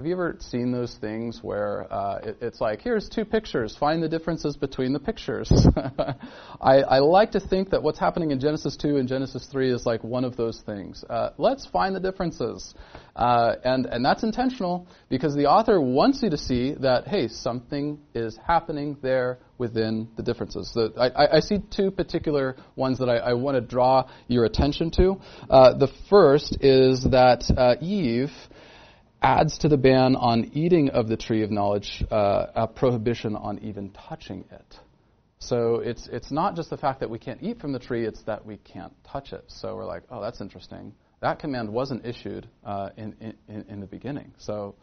[0.01, 4.03] Have you ever seen those things where uh, it, it's like, here's two pictures, find
[4.03, 5.53] the differences between the pictures?
[6.59, 9.85] I, I, like to think that what's happening in Genesis 2 and Genesis 3 is
[9.85, 11.05] like one of those things.
[11.11, 12.73] Uh, let's find the differences.
[13.15, 17.99] Uh, and, and that's intentional because the author wants you to see that, hey, something
[18.15, 20.73] is happening there within the differences.
[20.75, 24.91] The, I, I, see two particular ones that I, I want to draw your attention
[24.93, 25.21] to.
[25.51, 28.31] Uh, the first is that uh, Eve
[29.22, 33.59] adds to the ban on eating of the tree of knowledge uh, a prohibition on
[33.61, 34.76] even touching it.
[35.38, 38.22] So it's it's not just the fact that we can't eat from the tree; it's
[38.24, 39.44] that we can't touch it.
[39.48, 40.92] So we're like, oh, that's interesting.
[41.20, 44.33] That command wasn't issued uh, in, in in the beginning.
[44.38, 44.74] So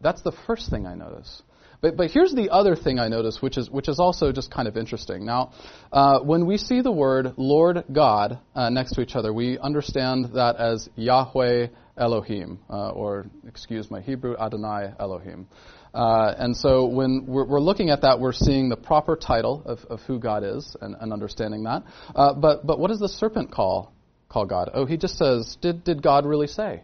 [0.00, 1.42] that's the first thing I notice.
[1.84, 4.66] But, but here's the other thing I notice, which is, which is also just kind
[4.66, 5.26] of interesting.
[5.26, 5.52] Now,
[5.92, 10.30] uh, when we see the word Lord God uh, next to each other, we understand
[10.32, 11.66] that as Yahweh
[11.98, 15.46] Elohim, uh, or excuse my Hebrew, Adonai Elohim.
[15.92, 19.80] Uh, and so when we're, we're, looking at that, we're seeing the proper title of,
[19.90, 21.82] of who God is and, and understanding that.
[22.16, 23.92] Uh, but, but what does the serpent call,
[24.30, 24.70] call God?
[24.72, 26.82] Oh, he just says, did, did God really say?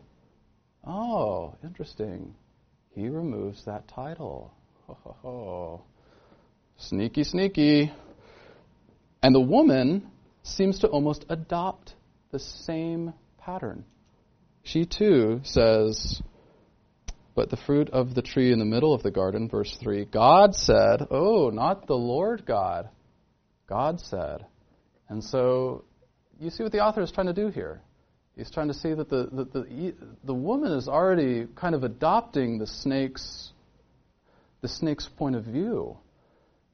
[0.87, 2.35] Oh, interesting.
[2.91, 4.53] He removes that title.
[4.91, 5.83] Ho, ho, ho.
[6.79, 7.93] Sneaky, sneaky.
[9.23, 10.11] And the woman
[10.43, 11.95] seems to almost adopt
[12.33, 13.85] the same pattern.
[14.65, 16.21] She too says,
[17.37, 20.57] but the fruit of the tree in the middle of the garden, verse 3, God
[20.57, 22.89] said, Oh, not the Lord God.
[23.69, 24.45] God said.
[25.09, 25.85] And so
[26.41, 27.81] you see what the author is trying to do here.
[28.37, 32.59] He's trying to see that the, the, the, the woman is already kind of adopting
[32.59, 33.53] the snake's,
[34.61, 35.97] the snake's point of view.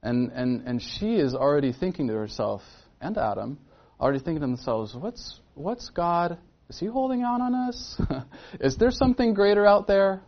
[0.02, 2.62] And, and, and she is already thinking to herself,
[3.00, 3.58] and Adam,
[4.00, 8.00] already thinking to themselves, what's, what's God, is he holding out on us?
[8.60, 10.22] is there something greater out there?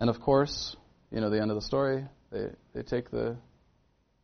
[0.00, 0.76] And of course,
[1.10, 2.04] you know the end of the story.
[2.32, 3.36] They they take the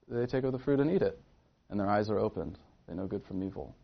[0.08, 1.18] they take of the fruit and eat it,
[1.70, 2.58] and their eyes are opened.
[2.88, 3.74] They know good from evil,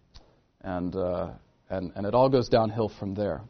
[0.63, 1.31] and uh,
[1.71, 3.43] and and it all goes downhill from there.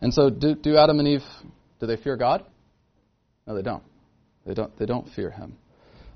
[0.00, 1.22] And so, do, do Adam and Eve
[1.78, 2.44] do they fear God?
[3.46, 3.82] No, they don't.
[4.46, 4.76] They don't.
[4.78, 5.56] They don't fear Him,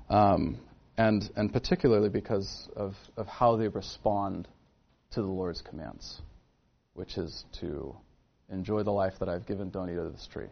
[0.09, 0.57] um,
[0.97, 4.47] and and particularly because of of how they respond
[5.11, 6.21] to the Lord's commands,
[6.93, 7.95] which is to
[8.49, 10.47] enjoy the life that I've given, don't eat of this tree.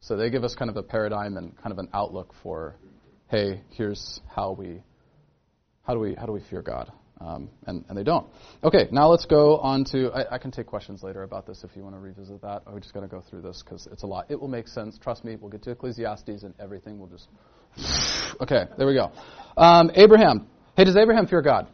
[0.00, 2.76] So they give us kind of a paradigm and kind of an outlook for,
[3.28, 4.82] hey, here's how we,
[5.82, 6.92] how do we, how do we fear God?
[7.20, 8.26] Um, and, and they don't.
[8.64, 10.10] Okay, now let's go on to.
[10.12, 12.62] I, I, can take questions later about this if you want to revisit that.
[12.66, 14.26] We're just going to go through this because it's a lot.
[14.30, 14.98] It will make sense.
[14.98, 15.36] Trust me.
[15.36, 17.28] We'll get to Ecclesiastes and everything will just.
[18.40, 19.12] Okay, there we go.
[19.56, 20.48] Um, Abraham.
[20.76, 21.68] Hey, does Abraham fear God?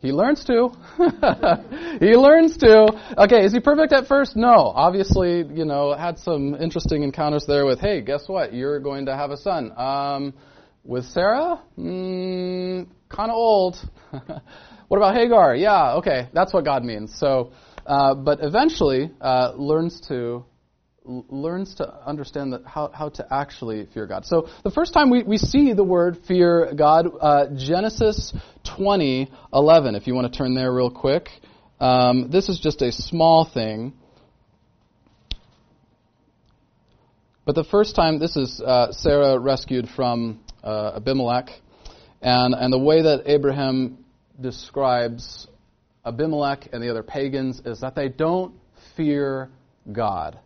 [0.00, 0.70] He learns to.
[2.00, 2.86] he learns to.
[3.18, 4.36] Okay, is he perfect at first?
[4.36, 4.72] No.
[4.74, 8.54] Obviously, you know, had some interesting encounters there with, hey, guess what?
[8.54, 9.72] You're going to have a son.
[9.76, 10.34] Um,
[10.84, 11.62] with Sarah?
[11.78, 13.76] Mm, kind of old.
[14.88, 15.54] what about Hagar?
[15.54, 17.18] Yeah, okay, that's what God means.
[17.18, 17.52] So,
[17.86, 20.44] uh, but eventually uh, learns to
[21.08, 24.26] learns to understand that how, how to actually fear God.
[24.26, 28.34] So the first time we, we see the word fear God, uh, Genesis
[28.76, 31.30] 20, 11, if you want to turn there real quick.
[31.80, 33.94] Um, this is just a small thing.
[37.46, 41.50] But the first time, this is uh, Sarah rescued from uh, Abimelech.
[42.20, 44.04] And, and the way that Abraham
[44.40, 45.46] describes
[46.04, 48.54] Abimelech and the other pagans is that they don't
[48.96, 49.50] fear
[49.90, 50.38] God.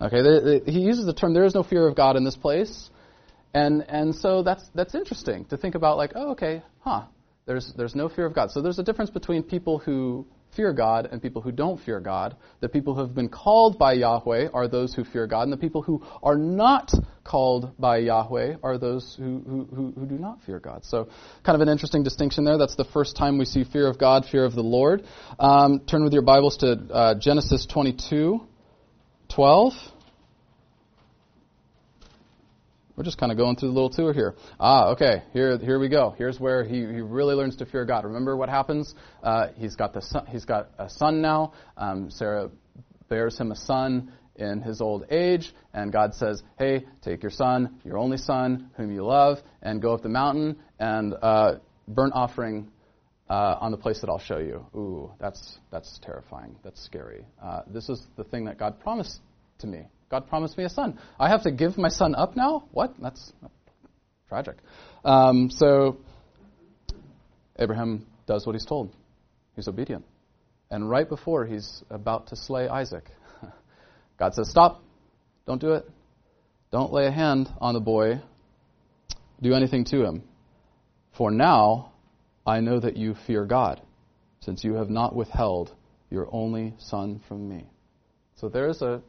[0.00, 2.36] Okay, they, they, he uses the term "there is no fear of God in this
[2.36, 2.90] place,"
[3.54, 5.96] and and so that's that's interesting to think about.
[5.96, 7.04] Like, oh, okay, huh?
[7.46, 8.50] There's there's no fear of God.
[8.50, 12.36] So there's a difference between people who fear God and people who don't fear God.
[12.60, 15.56] The people who have been called by Yahweh are those who fear God, and the
[15.56, 16.90] people who are not
[17.24, 20.84] called by Yahweh are those who, who, who, who, do not fear God.
[20.84, 21.08] So,
[21.44, 22.58] kind of an interesting distinction there.
[22.58, 25.04] That's the first time we see fear of God, fear of the Lord.
[25.38, 28.46] Um, turn with your Bibles to uh, Genesis 22.
[29.34, 29.72] 12.
[32.96, 34.34] We're just kind of going through the little tour here.
[34.60, 35.24] Ah, okay.
[35.32, 36.14] Here, here we go.
[36.16, 38.04] Here's where he, he really learns to fear God.
[38.04, 38.94] Remember what happens?
[39.22, 41.52] Uh, he's got the son, he's got a son now.
[41.76, 42.50] Um, Sarah
[43.08, 47.80] bears him a son in his old age, and God says, "Hey, take your son,
[47.84, 51.54] your only son, whom you love, and go up the mountain and uh,
[51.86, 52.68] burnt offering
[53.28, 54.66] uh, on the place that I'll show you.
[54.74, 56.56] Ooh, that's that's terrifying.
[56.62, 57.24] That's scary.
[57.42, 59.20] Uh, this is the thing that God promised
[59.60, 59.88] to me.
[60.14, 60.96] God promised me a son.
[61.18, 62.68] I have to give my son up now?
[62.70, 62.94] What?
[63.02, 63.32] That's
[64.28, 64.54] tragic.
[65.04, 65.96] Um, so
[67.58, 68.94] Abraham does what he's told.
[69.56, 70.04] He's obedient.
[70.70, 73.02] And right before he's about to slay Isaac,
[74.16, 74.84] God says, Stop.
[75.48, 75.90] Don't do it.
[76.70, 78.20] Don't lay a hand on the boy.
[79.42, 80.22] Do anything to him.
[81.18, 81.90] For now
[82.46, 83.82] I know that you fear God,
[84.42, 85.74] since you have not withheld
[86.08, 87.64] your only son from me.
[88.36, 89.02] So there is a.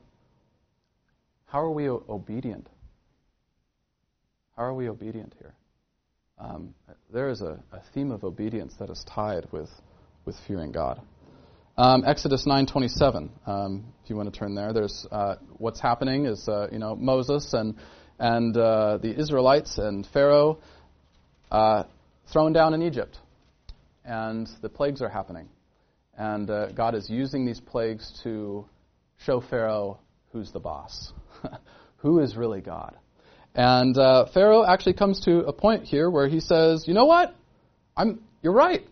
[1.56, 2.68] How are we obedient?
[4.58, 5.54] How are we obedient here?
[6.38, 6.76] Um,
[7.14, 9.70] there is a, a, theme of obedience that is tied with,
[10.26, 11.02] with fearing God.
[11.78, 13.30] Um, Exodus 9:27.
[13.48, 16.94] Um, if you want to turn there, there's uh, what's happening is uh, you know
[16.94, 17.76] Moses and
[18.20, 20.60] and uh, the Israelites and Pharaoh
[21.52, 21.84] uh,
[22.34, 23.18] thrown down in Egypt
[24.04, 25.48] and the plagues are happening.
[26.18, 28.66] And uh, God is using these plagues to
[29.20, 30.00] show Pharaoh
[30.36, 31.14] who's the boss,
[31.98, 32.96] who is really God.
[33.54, 37.34] And uh, Pharaoh actually comes to a point here where he says, "You know what?
[37.96, 38.22] I'm.
[38.42, 38.86] You're right.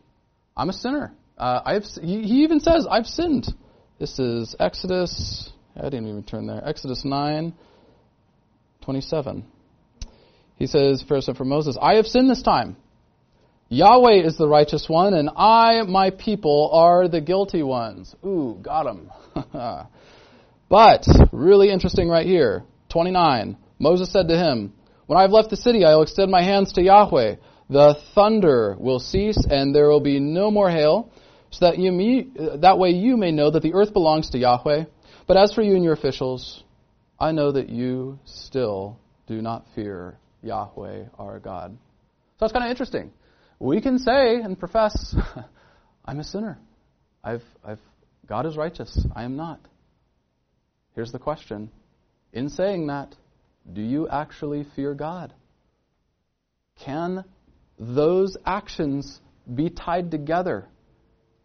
[0.56, 1.14] I'm a sinner.
[1.38, 1.84] Uh, I've.
[2.02, 3.48] He, he even says, I've sinned.
[4.00, 5.50] This is Exodus.
[5.76, 6.66] I didn't even turn there.
[6.66, 7.54] Exodus nine,
[8.82, 9.46] twenty-seven.
[10.56, 12.78] He says, first for Moses, I have sinned this time.
[13.70, 18.16] Yahweh is the righteous one, and I, my people, are the guilty ones.
[18.24, 19.10] Ooh, got him.
[20.74, 22.64] but, really interesting right here.
[22.90, 23.58] 29.
[23.78, 24.74] Moses said to him,
[25.06, 27.36] When I have left the city, I will extend my hands to Yahweh.
[27.70, 31.12] The thunder will cease, and there will be no more hail,
[31.52, 32.26] so that, you may,
[32.58, 34.86] that way you may know that the earth belongs to Yahweh.
[35.28, 36.64] But as for you and your officials,
[37.20, 41.78] I know that you still do not fear Yahweh our God.
[42.40, 43.12] So it's kind of interesting.
[43.60, 45.16] We can say and profess,
[46.06, 46.58] I'm a sinner.
[47.24, 47.80] I've, I've,
[48.26, 49.06] God is righteous.
[49.16, 49.60] I am not.
[50.96, 51.72] Here's the question.
[52.32, 53.16] In saying that,
[53.72, 55.34] do you actually fear God?
[56.80, 57.24] Can
[57.80, 59.20] those actions
[59.54, 60.68] be tied together?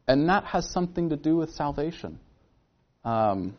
[0.07, 2.19] And that has something to do with salvation.
[3.05, 3.57] Um,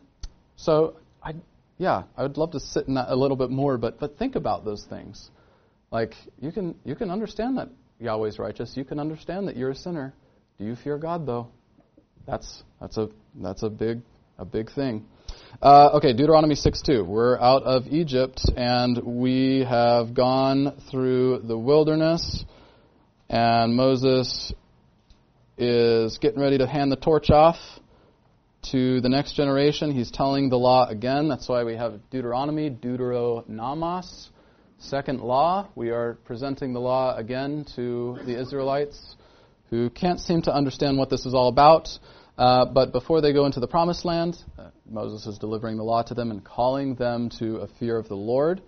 [0.56, 1.34] so, I,
[1.78, 4.36] yeah, I would love to sit in that a little bit more, but, but think
[4.36, 5.30] about those things.
[5.90, 8.76] Like, you can, you can understand that Yahweh's righteous.
[8.76, 10.14] You can understand that you're a sinner.
[10.58, 11.48] Do you fear God, though?
[12.26, 14.02] That's, that's, a, that's a, big,
[14.38, 15.06] a big thing.
[15.58, 17.04] Uh, okay, Deuteronomy 6:2.
[17.04, 22.44] We're out of Egypt and we have gone through the wilderness,
[23.28, 24.52] and Moses
[25.58, 27.56] is getting ready to hand the torch off
[28.70, 29.90] to the next generation.
[29.90, 31.28] He's telling the law again.
[31.28, 34.28] That's why we have Deuteronomy, Deuteronomos,
[34.78, 35.68] second law.
[35.74, 39.16] We are presenting the law again to the Israelites
[39.68, 41.88] who can't seem to understand what this is all about.
[42.40, 46.02] Uh, but before they go into the promised land, uh, Moses is delivering the law
[46.02, 48.62] to them and calling them to a fear of the Lord.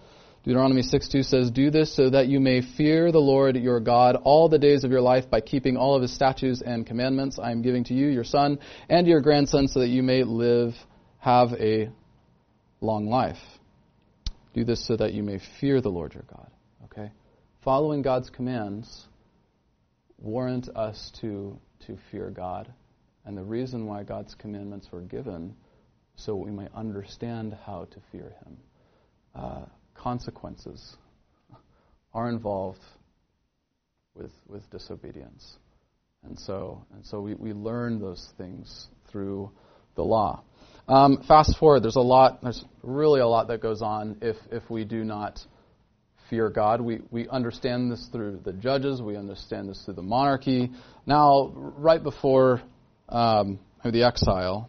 [0.44, 4.50] Deuteronomy 6:2 says, "Do this so that you may fear the Lord your God all
[4.50, 7.62] the days of your life by keeping all of his statutes and commandments I am
[7.62, 8.58] giving to you, your son,
[8.90, 10.76] and your grandson, so that you may live,
[11.16, 11.88] have a
[12.82, 13.40] long life."
[14.52, 16.50] Do this so that you may fear the Lord your God.
[16.84, 17.10] Okay?
[17.62, 19.08] Following God's commands
[20.18, 22.70] warrant us to, to fear God
[23.24, 25.54] and the reason why God's commandments were given,
[26.16, 28.56] so we may understand how to fear Him.
[29.34, 30.96] Uh, consequences
[32.12, 32.80] are involved
[34.14, 35.56] with, with disobedience.
[36.24, 39.50] And so, and so we, we learn those things through
[39.94, 40.42] the law.
[40.88, 44.68] Um, fast forward, there's a lot, there's really a lot that goes on if, if
[44.68, 45.40] we do not
[46.28, 46.80] fear God.
[46.80, 50.70] We, we understand this through the judges, we understand this through the monarchy.
[51.06, 52.62] Now, right before
[53.12, 54.68] um, the exile,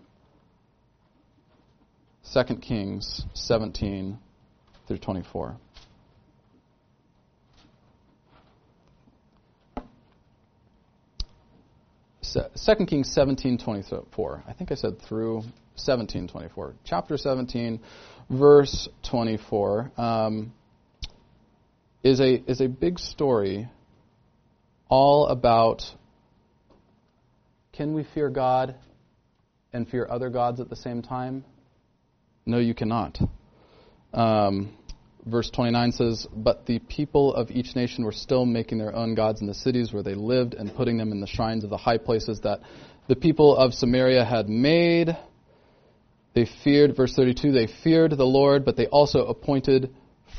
[2.33, 4.17] 2 Kings 17
[4.87, 5.57] through 24.
[12.55, 14.43] Second Kings 17, 24.
[14.47, 15.43] I think I said through
[15.77, 16.73] 17:24.
[16.83, 17.79] Chapter 17,
[18.29, 20.53] verse 24, um,
[22.03, 23.69] is a is a big story
[24.89, 25.83] all about
[27.73, 28.75] can we fear God
[29.73, 31.43] and fear other gods at the same time?
[32.45, 33.17] No, you cannot.
[34.13, 34.77] Um,
[35.25, 39.41] verse 29 says, But the people of each nation were still making their own gods
[39.41, 41.97] in the cities where they lived and putting them in the shrines of the high
[41.97, 42.59] places that
[43.07, 45.17] the people of Samaria had made.
[46.35, 49.93] They feared, verse 32, they feared the Lord, but they also appointed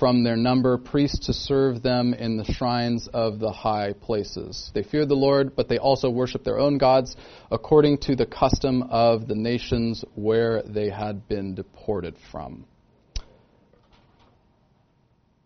[0.05, 4.71] from their number priests to serve them in the shrines of the high places.
[4.75, 7.17] They feared the Lord, but they also worshiped their own gods
[7.51, 12.67] according to the custom of the nations where they had been deported from.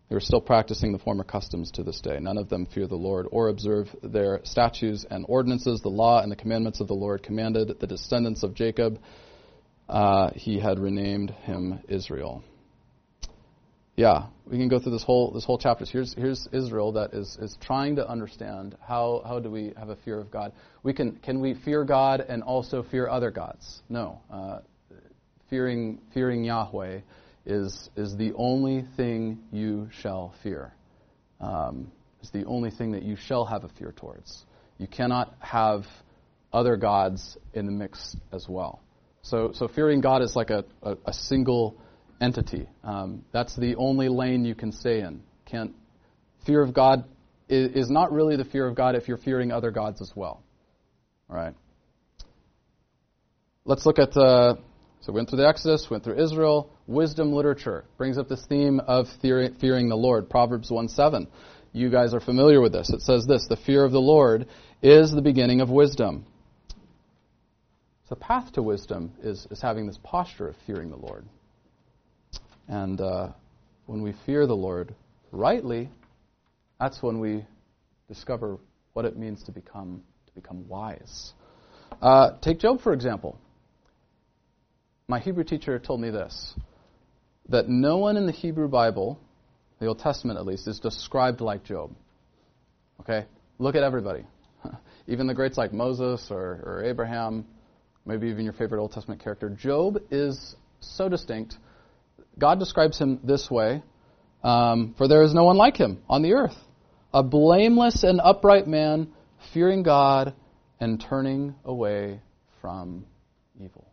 [0.09, 2.19] They were still practicing the former customs to this day.
[2.19, 6.29] None of them fear the Lord or observe their statutes and ordinances, the law and
[6.29, 8.99] the commandments of the Lord commanded the descendants of Jacob.
[9.87, 12.43] Uh, he had renamed him Israel
[13.99, 15.83] yeah, we can go through this whole this whole chapter.
[15.83, 19.97] Here's here's Israel that is is trying to understand how how do we have a
[19.97, 20.53] fear of God.
[20.83, 23.83] We can can we fear God and also fear other gods?
[23.89, 24.59] No, uh,
[25.49, 27.01] fearing fearing Yahweh
[27.45, 30.73] is is the only thing you shall fear.
[31.41, 31.91] Um,
[32.23, 34.45] is the only thing that you shall have a fear towards.
[34.77, 35.83] You cannot have
[36.53, 38.79] other gods in the mix as well.
[39.23, 41.75] So so fearing God is like a, a, a single
[42.21, 42.67] entity.
[42.83, 45.21] Um, that's the only lane you can stay in.
[45.45, 45.73] Can't
[46.45, 47.05] fear of God
[47.47, 50.43] is, is not really the fear of God if you're fearing other gods as well.
[51.29, 51.53] All right.
[53.65, 54.15] Let's look at.
[54.15, 54.55] Uh,
[55.01, 56.71] so we went through the Exodus, went through Israel.
[56.87, 57.85] wisdom literature.
[57.97, 60.29] Brings up this theme of fearing the Lord.
[60.29, 61.27] Proverbs 1 7.
[61.71, 62.89] You guys are familiar with this.
[62.89, 64.47] It says this The fear of the Lord
[64.81, 66.25] is the beginning of wisdom.
[68.09, 71.25] The path to wisdom is, is having this posture of fearing the Lord.
[72.69, 73.29] And uh,
[73.87, 74.93] when we fear the Lord
[75.31, 75.89] rightly,
[76.79, 77.43] that's when we
[78.07, 78.59] discover
[78.93, 81.33] what it means to become to become wise.
[82.01, 83.39] Uh, take Job for example.
[85.07, 86.53] My Hebrew teacher told me this:
[87.49, 89.19] that no one in the Hebrew Bible,
[89.79, 91.91] the Old Testament at least, is described like Job.
[93.01, 93.25] Okay,
[93.57, 94.25] look at everybody,
[95.07, 97.45] even the greats like Moses or, or Abraham,
[98.05, 99.49] maybe even your favorite Old Testament character.
[99.49, 101.55] Job is so distinct.
[102.39, 103.83] God describes him this way:
[104.43, 106.57] um, "For there is no one like him on the earth."
[107.13, 109.07] a blameless and upright man,
[109.53, 110.33] fearing God
[110.79, 112.21] and turning away
[112.61, 113.05] from
[113.59, 113.87] evil.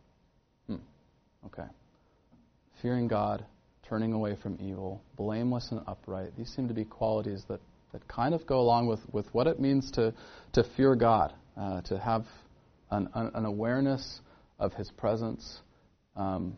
[0.67, 0.75] Hmm.
[1.47, 1.67] Okay.
[2.81, 3.45] Fearing God,
[3.87, 6.35] turning away from evil, blameless and upright.
[6.37, 7.59] These seem to be qualities that,
[7.91, 10.13] that kind of go along with, with what it means to,
[10.53, 12.25] to fear God, uh, to have
[12.91, 14.21] an, an, awareness
[14.59, 15.59] of His presence,
[16.15, 16.55] um,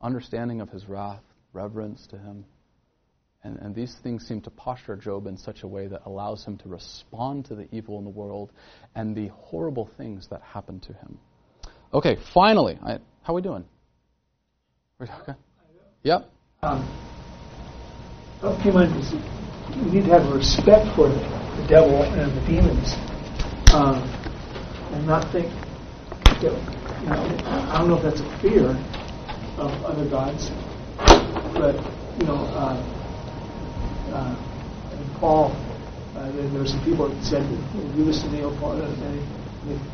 [0.00, 1.22] understanding of His wrath,
[1.52, 2.44] reverence to Him.
[3.46, 6.58] And, and these things seem to posture Job in such a way that allows him
[6.58, 8.50] to respond to the evil in the world
[8.96, 11.18] and the horrible things that happen to him.
[11.94, 13.64] Okay, finally, I, how are we doing?
[15.00, 15.34] Okay.
[16.02, 16.30] Yep.
[16.62, 16.88] Um,
[18.42, 18.52] on
[18.98, 19.12] is
[19.84, 21.14] we need to have respect for the,
[21.60, 22.94] the devil and the demons,
[23.72, 24.02] um,
[24.92, 25.52] and not think
[26.42, 26.56] you know.
[27.46, 28.74] I don't know if that's a fear
[29.58, 30.50] of other gods,
[31.54, 31.76] but
[32.20, 32.46] you know.
[32.54, 32.92] Uh,
[34.12, 34.46] uh,
[35.18, 35.50] Paul,
[36.14, 37.42] uh, there, there were some people that said,
[37.96, 39.18] "You listen to Neil Paul," and, and,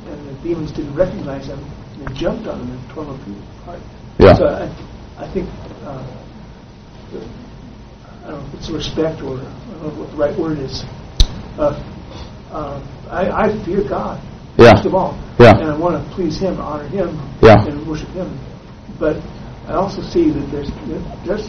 [0.09, 1.59] and the demons didn't recognize him.
[1.59, 3.81] And they jumped on him and tore him apart.
[4.19, 4.35] Yeah.
[4.35, 4.67] So I,
[5.17, 5.49] I think
[5.83, 6.03] uh,
[8.25, 10.83] I don't know if it's respect or I don't know what the right word is.
[11.59, 11.79] Uh,
[12.51, 14.21] uh, I, I fear God
[14.59, 14.73] yeah.
[14.73, 15.57] first of all, yeah.
[15.57, 17.65] and I want to please Him, honor Him, yeah.
[17.67, 18.39] and worship Him.
[18.99, 19.17] But
[19.67, 20.71] I also see that there's
[21.27, 21.49] there's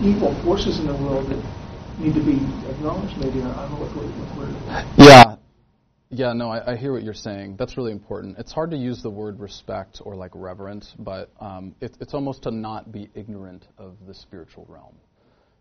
[0.00, 1.42] evil forces in the world that
[1.98, 2.38] need to be
[2.70, 3.18] acknowledged.
[3.18, 4.86] Maybe I don't know what, what word.
[4.96, 5.36] Yeah.
[6.12, 7.54] Yeah, no, I, I, hear what you're saying.
[7.56, 8.36] That's really important.
[8.36, 12.42] It's hard to use the word respect or like reverence, but um, it, it's almost
[12.42, 14.96] to not be ignorant of the spiritual realm,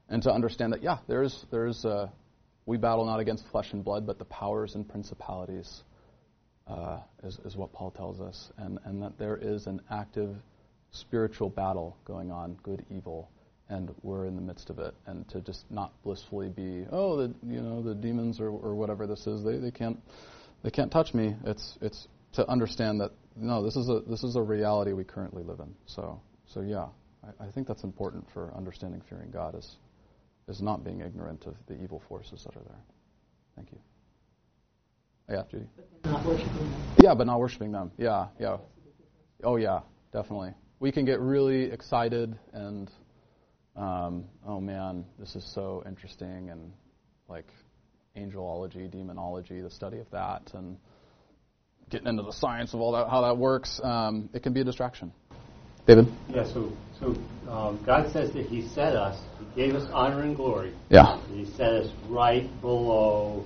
[0.10, 2.08] and to understand that yeah, there's there's uh,
[2.66, 5.84] we battle not against flesh and blood, but the powers and principalities,
[6.68, 10.36] uh, is, is what Paul tells us, and and that there is an active
[10.92, 13.30] spiritual battle going on, good evil,
[13.70, 17.34] and we're in the midst of it, and to just not blissfully be, oh, the
[17.46, 20.00] you know the demons or, or whatever this is, they, they can't
[20.64, 21.36] they can't touch me.
[21.46, 25.44] It's it's to understand that no, this is a this is a reality we currently
[25.44, 25.74] live in.
[25.86, 26.88] So so yeah,
[27.24, 29.78] I, I think that's important for understanding fearing God is
[30.48, 32.80] is not being ignorant of the evil forces that are there.
[33.56, 33.80] Thank you.
[35.30, 35.68] Yeah, Judy.
[36.02, 36.84] But not worshiping them.
[36.98, 37.92] Yeah, but not worshiping them.
[37.98, 38.58] Yeah, yeah.
[39.44, 39.82] Oh yeah,
[40.12, 40.54] definitely.
[40.80, 42.90] We can get really excited and
[43.80, 46.74] um, oh man, this is so interesting, and
[47.30, 47.48] like
[48.18, 50.78] angelology, demonology, the study of that, and
[51.90, 54.64] getting into the science of all that, how that works, um, it can be a
[54.66, 55.14] distraction.
[55.88, 56.08] David?
[56.30, 57.16] Yeah, so, so
[57.50, 60.74] um, God says that He set us, He gave us honor and glory.
[60.90, 61.22] Yeah.
[61.34, 63.46] He set us right below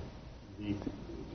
[0.58, 0.74] the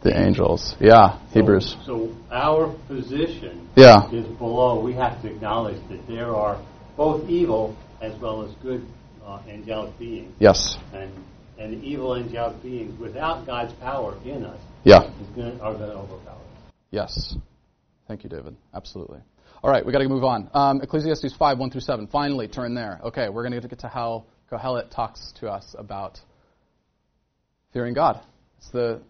[0.02, 0.76] the angels.
[0.80, 1.76] Yeah, so, Hebrews.
[1.86, 4.10] So our position yeah.
[4.12, 4.82] is below.
[4.82, 6.64] We have to acknowledge that there are
[6.96, 8.86] both evil as well as good
[9.26, 10.34] uh, angelic beings.
[10.40, 10.78] Yes.
[10.94, 11.12] And
[11.60, 15.12] and evil angelic beings without God's power in us yeah.
[15.36, 16.72] gonna, are going to overpower us.
[16.90, 17.36] Yes.
[18.08, 18.56] Thank you, David.
[18.74, 19.20] Absolutely.
[19.62, 20.50] All right, we got to move on.
[20.54, 22.08] Um, Ecclesiastes 5, 1 through 7.
[22.08, 23.02] Finally, turn there.
[23.04, 26.20] Okay, we're going to get to how Kohelet talks to us about
[27.74, 28.22] fearing God.
[28.58, 29.02] It's the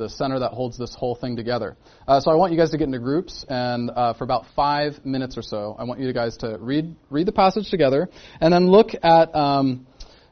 [0.00, 1.76] the center that holds this whole thing together.
[2.08, 5.04] Uh, so I want you guys to get into groups, and uh, for about five
[5.04, 8.08] minutes or so, I want you guys to read read the passage together,
[8.40, 9.34] and then look at.
[9.34, 9.86] Um,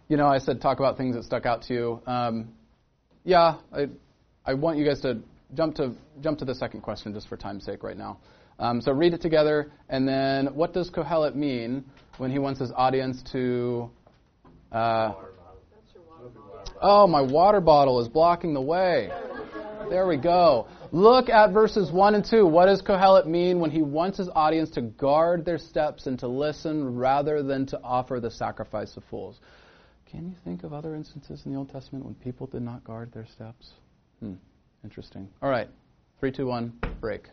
[0.09, 2.03] you know, I said talk about things that stuck out to you.
[2.07, 2.49] Um,
[3.25, 3.89] yeah, I
[4.45, 5.21] I want you guys to
[5.55, 8.19] jump to jump to the second question just for time's sake right now.
[8.59, 11.85] Um, so read it together, and then what does Kohelet mean
[12.17, 13.91] when he wants his audience to?
[14.73, 15.13] Uh,
[16.81, 19.11] oh, my water bottle is blocking the way.
[19.89, 20.69] There we go.
[20.93, 22.47] Look at verses 1 and 2.
[22.47, 26.29] What does Kohelet mean when he wants his audience to guard their steps and to
[26.29, 29.41] listen rather than to offer the sacrifice of fools?
[30.11, 33.13] Can you think of other instances in the Old Testament when people did not guard
[33.13, 33.71] their steps?
[34.21, 34.35] Hmm,
[34.85, 35.29] interesting.
[35.41, 35.69] All right.
[36.21, 37.29] Three, two, one, break.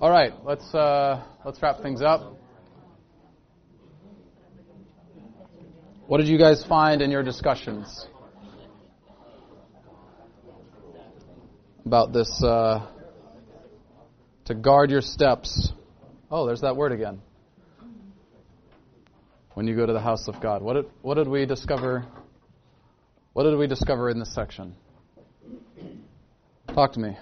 [0.00, 2.36] All right, let's uh, let's wrap things up.
[6.06, 8.06] What did you guys find in your discussions
[11.84, 12.30] about this?
[12.44, 12.86] Uh,
[14.44, 15.72] to guard your steps.
[16.30, 17.20] Oh, there's that word again.
[19.54, 22.06] When you go to the house of God, what did what did we discover?
[23.32, 24.76] What did we discover in this section?
[26.68, 27.16] Talk to me.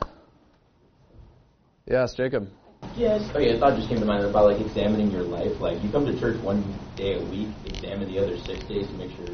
[1.86, 2.50] Yes, Jacob.
[2.96, 3.30] Yes.
[3.34, 5.60] Oh yeah, a thought just came to mind about like examining your life.
[5.60, 6.62] Like you come to church one
[6.96, 9.26] day a week, examine the other six days to make sure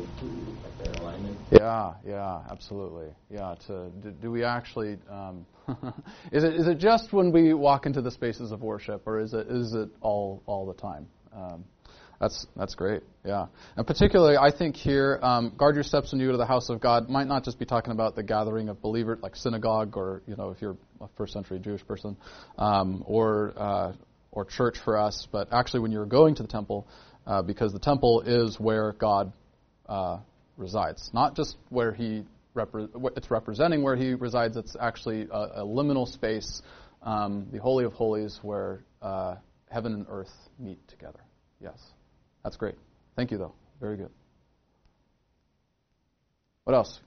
[0.65, 1.39] like they're in alignment.
[1.53, 3.15] Yeah, yeah, absolutely.
[3.31, 3.55] Yeah.
[3.69, 4.99] To do, do we actually?
[5.09, 5.47] Um,
[6.33, 9.33] is it is it just when we walk into the spaces of worship, or is
[9.33, 11.07] it is it all all the time?
[11.33, 11.65] Um,
[12.23, 13.03] that's that's great.
[13.25, 13.47] Yeah,
[13.77, 16.68] and particularly, I think here, um, guard your steps when you go to the house
[16.68, 20.23] of God might not just be talking about the gathering of believers, like synagogue, or
[20.29, 22.16] you know, if you're a first century Jewish person,
[22.59, 23.93] um, or uh,
[24.31, 26.87] or church for us, but actually when you're going to the temple,
[27.27, 29.33] uh, because the temple is where God
[29.89, 30.20] uh,
[30.57, 32.23] resides, not just where He
[32.55, 34.57] repre- it's representing where He resides.
[34.57, 36.62] It's actually a, a liminal space,
[37.03, 39.35] um, the holy of holies, where uh,
[39.68, 41.18] heaven and earth meet together.
[41.61, 41.79] Yes.
[42.45, 42.74] That's great.
[43.16, 43.53] Thank you, though.
[43.80, 44.11] Very good.
[46.64, 47.01] What else?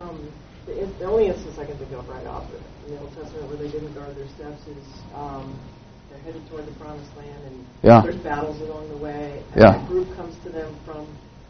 [0.00, 0.32] Um,
[0.66, 2.50] the, the, only instance I can think of right off
[2.86, 4.84] in the Old Testament where they didn't guard their steps is
[5.14, 5.58] um,
[6.10, 8.02] they're headed toward the Promised Land, and yeah.
[8.02, 9.42] there's battles along the way.
[9.54, 9.84] And yeah.
[9.84, 11.06] a group comes to them from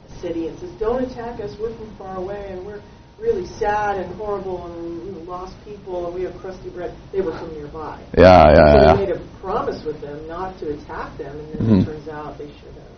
[0.09, 1.57] a city and says, "Don't attack us.
[1.59, 2.83] We're from far away, and we're
[3.19, 7.53] really sad and horrible and lost people, and we have crusty bread." They were from
[7.55, 8.05] nearby.
[8.17, 8.97] Yeah, yeah, so yeah.
[8.97, 11.81] they made a promise with them not to attack them, and then mm-hmm.
[11.81, 12.92] it turns out they should have.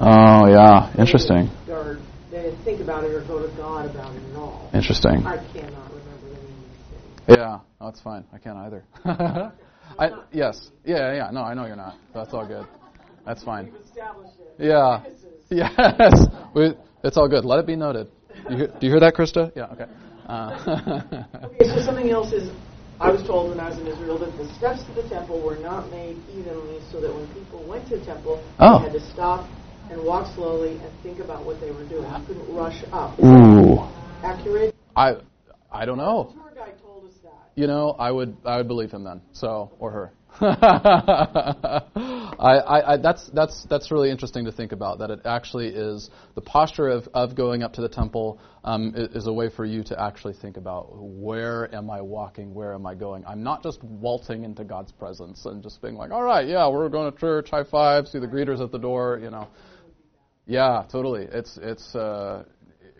[0.00, 1.50] Oh yeah, interesting.
[1.68, 1.98] Or
[2.64, 4.70] think about it or go to God about it at all.
[4.72, 5.26] Interesting.
[5.26, 7.40] I cannot remember the name of the city.
[7.40, 8.24] Yeah, that's fine.
[8.32, 8.84] I can't either.
[9.98, 11.30] I, yes, yeah, yeah.
[11.30, 11.96] No, I know you're not.
[12.14, 12.66] That's all good.
[13.26, 13.72] That's fine.
[14.58, 15.04] Yeah.
[15.52, 16.28] Yes.
[16.54, 17.44] We, it's all good.
[17.44, 18.06] Let it be noted.
[18.48, 19.50] You hear, do you hear that, Krista?
[19.56, 19.66] Yeah.
[19.72, 19.86] Okay.
[20.28, 21.68] Uh, okay.
[21.74, 22.52] So something else is
[23.00, 25.56] I was told when I was in Israel that the steps to the temple were
[25.56, 28.78] not made evenly, so that when people went to the temple, oh.
[28.78, 29.48] they had to stop
[29.90, 32.04] and walk slowly and think about what they were doing.
[32.04, 33.18] You couldn't rush up.
[33.18, 33.80] Ooh.
[34.22, 34.74] accurate?
[34.96, 35.16] I
[35.70, 36.32] I don't know.
[36.34, 37.50] The tour guide told us that.
[37.56, 39.20] You know, I would I would believe him then.
[39.32, 40.12] So or her.
[40.40, 41.82] I,
[42.38, 45.00] I, I, that's that's that's really interesting to think about.
[45.00, 49.16] That it actually is the posture of, of going up to the temple um, is,
[49.16, 52.86] is, a way for you to actually think about where am I walking, where am
[52.86, 53.24] I going.
[53.26, 56.88] I'm not just waltzing into God's presence and just being like, all right, yeah, we're
[56.88, 59.48] going to church, high five, see the greeters at the door, you know.
[60.46, 61.26] Yeah, totally.
[61.30, 62.44] It's it's uh,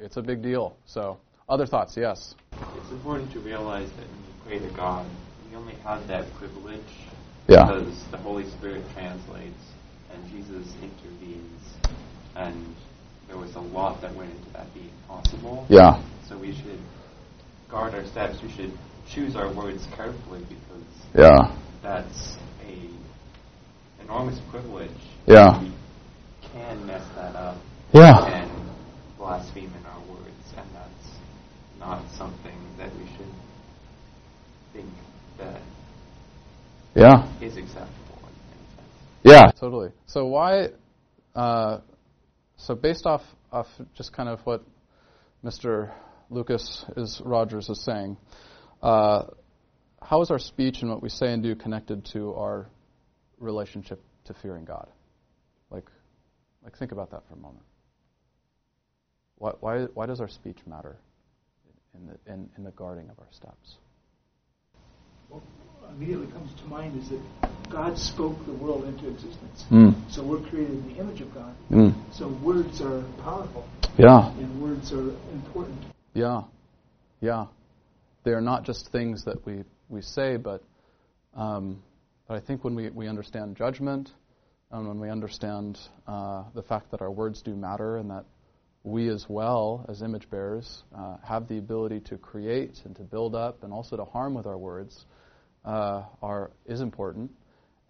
[0.01, 0.77] it's a big deal.
[0.87, 1.19] So,
[1.49, 1.97] other thoughts?
[1.97, 2.35] Yes.
[2.77, 5.07] It's important to realize that when you pray to God,
[5.49, 6.81] we only have that privilege
[7.49, 7.67] yeah.
[7.67, 9.63] because the Holy Spirit translates
[10.13, 11.63] and Jesus intervenes,
[12.37, 12.75] and
[13.29, 15.67] there was a lot that went into that being possible.
[15.69, 16.03] Yeah.
[16.29, 16.79] So we should
[17.71, 18.43] guard our steps.
[18.43, 18.73] We should
[19.09, 20.85] choose our words carefully because
[21.15, 24.91] yeah, that's a enormous privilege.
[25.27, 25.63] Yeah.
[26.71, 27.57] We can mess that up.
[27.93, 28.25] Yeah.
[28.27, 28.51] And
[29.19, 31.19] blaspheme in our words, and that's
[31.81, 33.33] not something that we should
[34.73, 34.87] think
[35.39, 35.61] that
[36.95, 37.97] yeah is acceptable.
[39.25, 39.91] Yeah, totally.
[40.07, 40.69] So why?
[41.35, 41.79] Uh,
[42.57, 44.65] so based off off just kind of what
[45.45, 45.91] Mr.
[46.31, 48.17] Lucas is Rogers is saying,
[48.81, 49.25] uh,
[50.01, 52.69] how is our speech and what we say and do connected to our
[53.39, 54.89] relationship to fearing God?
[55.71, 55.85] Like,
[56.63, 57.65] like think about that for a moment.
[59.39, 60.97] Why why, why does our speech matter
[61.95, 63.77] in the in, in the guarding of our steps?
[65.29, 65.43] Well,
[65.97, 67.21] immediately comes to mind is that
[67.71, 69.65] God spoke the world into existence.
[69.71, 69.95] Mm.
[70.11, 71.55] So we're created in the image of God.
[71.71, 71.95] Mm.
[72.13, 73.67] So words are powerful.
[73.99, 74.33] Yeah.
[74.39, 75.85] And words are important.
[76.15, 76.43] Yeah.
[77.21, 77.47] Yeah.
[78.25, 80.63] They are not just things that we, we say, but,
[81.35, 81.83] um,
[82.29, 84.11] but I think when we, we understand judgment,
[84.71, 88.25] and when we understand uh, the fact that our words do matter and that
[88.83, 93.35] we as well, as image bearers, uh, have the ability to create and to build
[93.35, 95.05] up and also to harm with our words,
[95.65, 97.31] uh, are is important,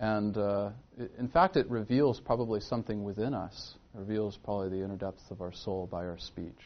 [0.00, 0.70] and uh,
[1.18, 3.74] in fact, it reveals probably something within us.
[3.94, 6.60] It reveals probably the inner depths of our soul by our speech,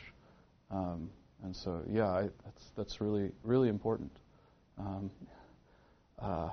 [0.70, 1.10] um,
[1.42, 4.12] and so yeah, I, that's that's really really important.
[4.78, 5.10] Um,
[6.18, 6.48] uh,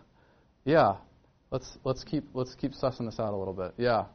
[0.64, 0.96] yeah,
[1.52, 3.74] let's let's keep let's keep sussing this out a little bit.
[3.76, 4.06] Yeah.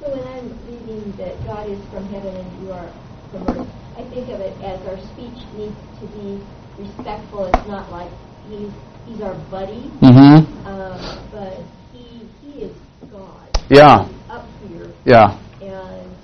[0.00, 2.92] So when I'm reading that God is from heaven and you are
[3.30, 6.44] from earth, I think of it as our speech needs to be
[6.78, 7.46] respectful.
[7.46, 8.12] It's not like
[8.48, 8.70] he's
[9.06, 9.90] he's our buddy.
[10.04, 10.66] Mm-hmm.
[10.68, 11.58] Um, but
[11.92, 12.76] he he is
[13.10, 13.48] God.
[13.68, 14.08] Yeah.
[14.28, 15.40] up here, Yeah.
[15.60, 16.14] and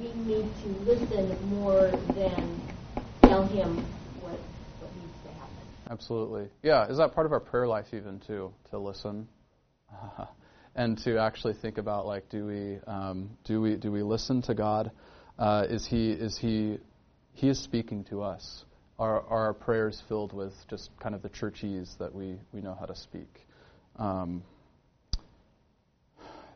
[0.00, 2.60] we need to listen more than
[3.22, 3.76] tell him
[4.20, 4.38] what,
[4.80, 5.64] what needs to happen.
[5.88, 6.50] Absolutely.
[6.62, 6.90] Yeah.
[6.90, 8.52] Is that part of our prayer life even too?
[8.70, 9.26] To listen,
[10.74, 14.54] and to actually think about like, do we um, do we do we listen to
[14.54, 14.90] God?
[15.38, 16.78] Uh, is he is he
[17.32, 18.64] he is speaking to us?
[18.98, 22.76] Are, are our prayers filled with just kind of the churchese that we, we know
[22.78, 23.46] how to speak?
[23.94, 24.42] Um,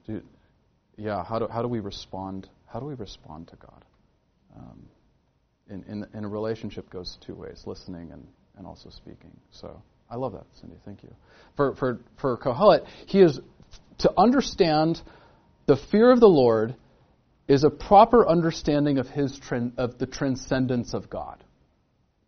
[0.07, 0.21] do,
[0.97, 1.25] yeah.
[1.25, 2.49] How do how do we respond?
[2.67, 3.85] How do we respond to God?
[4.57, 4.89] Um,
[5.71, 8.27] in, in, in a relationship goes two ways: listening and,
[8.57, 9.37] and also speaking.
[9.51, 9.81] So
[10.13, 10.77] I love that, Cindy.
[10.85, 11.15] Thank you.
[11.57, 13.41] For for for Kohelet, he is
[13.99, 15.01] to understand
[15.67, 16.75] the fear of the Lord
[17.49, 19.41] is a proper understanding of his
[19.79, 21.43] of the transcendence of God.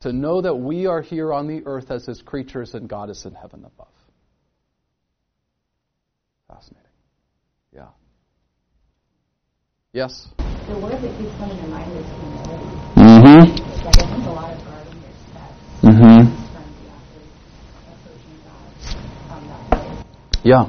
[0.01, 3.24] To know that we are here on the earth as his creatures and God is
[3.24, 3.89] in heaven above.
[6.49, 6.91] Fascinating.
[7.74, 7.89] Yeah.
[9.93, 10.28] Yes.
[10.68, 12.64] The word that keeps coming to mind is humility.
[12.97, 13.87] Mm-hmm.
[13.87, 16.20] Like I think a lot of guarding your steps Mm-hmm.
[16.20, 17.24] comes from the act of
[17.93, 18.70] approaching God
[19.28, 20.05] from that way.
[20.45, 20.69] Yeah,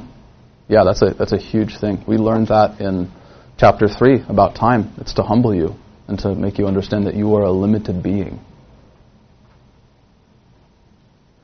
[0.68, 2.02] yeah, that's a that's a huge thing.
[2.08, 3.12] We learned that in
[3.58, 4.94] chapter three about time.
[4.96, 5.74] It's to humble you
[6.08, 8.40] and to make you understand that you are a limited being.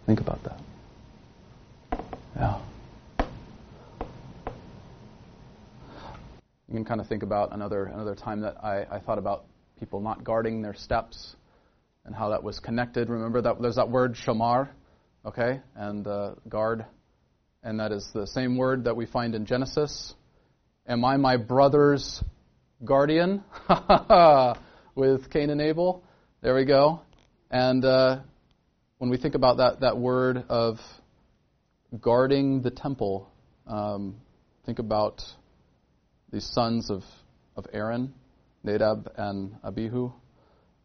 [0.06, 2.02] Think about that.
[2.34, 2.62] Yeah.
[6.68, 9.44] You can kind of think about another another time that I, I thought about
[9.78, 11.36] people not guarding their steps
[12.06, 13.10] and how that was connected.
[13.10, 14.70] Remember that there's that word shamar,
[15.26, 16.86] okay, and uh, guard
[17.62, 20.14] and that is the same word that we find in Genesis.
[20.86, 22.22] Am I my brother's
[22.84, 23.44] guardian?
[24.94, 26.02] With Cain and Abel.
[26.42, 27.02] There we go.
[27.50, 28.20] And uh,
[28.98, 30.78] when we think about that, that word of
[32.00, 33.30] guarding the temple,
[33.66, 34.16] um,
[34.66, 35.22] think about
[36.30, 37.04] the sons of,
[37.56, 38.12] of Aaron,
[38.64, 40.12] Nadab and Abihu.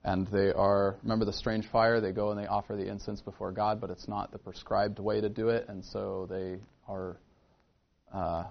[0.08, 1.99] And they are, remember the strange fire?
[1.99, 5.20] They go and they offer the incense before God, but it's not the prescribed way
[5.20, 7.18] to do it, and so they are
[8.14, 8.45] uh,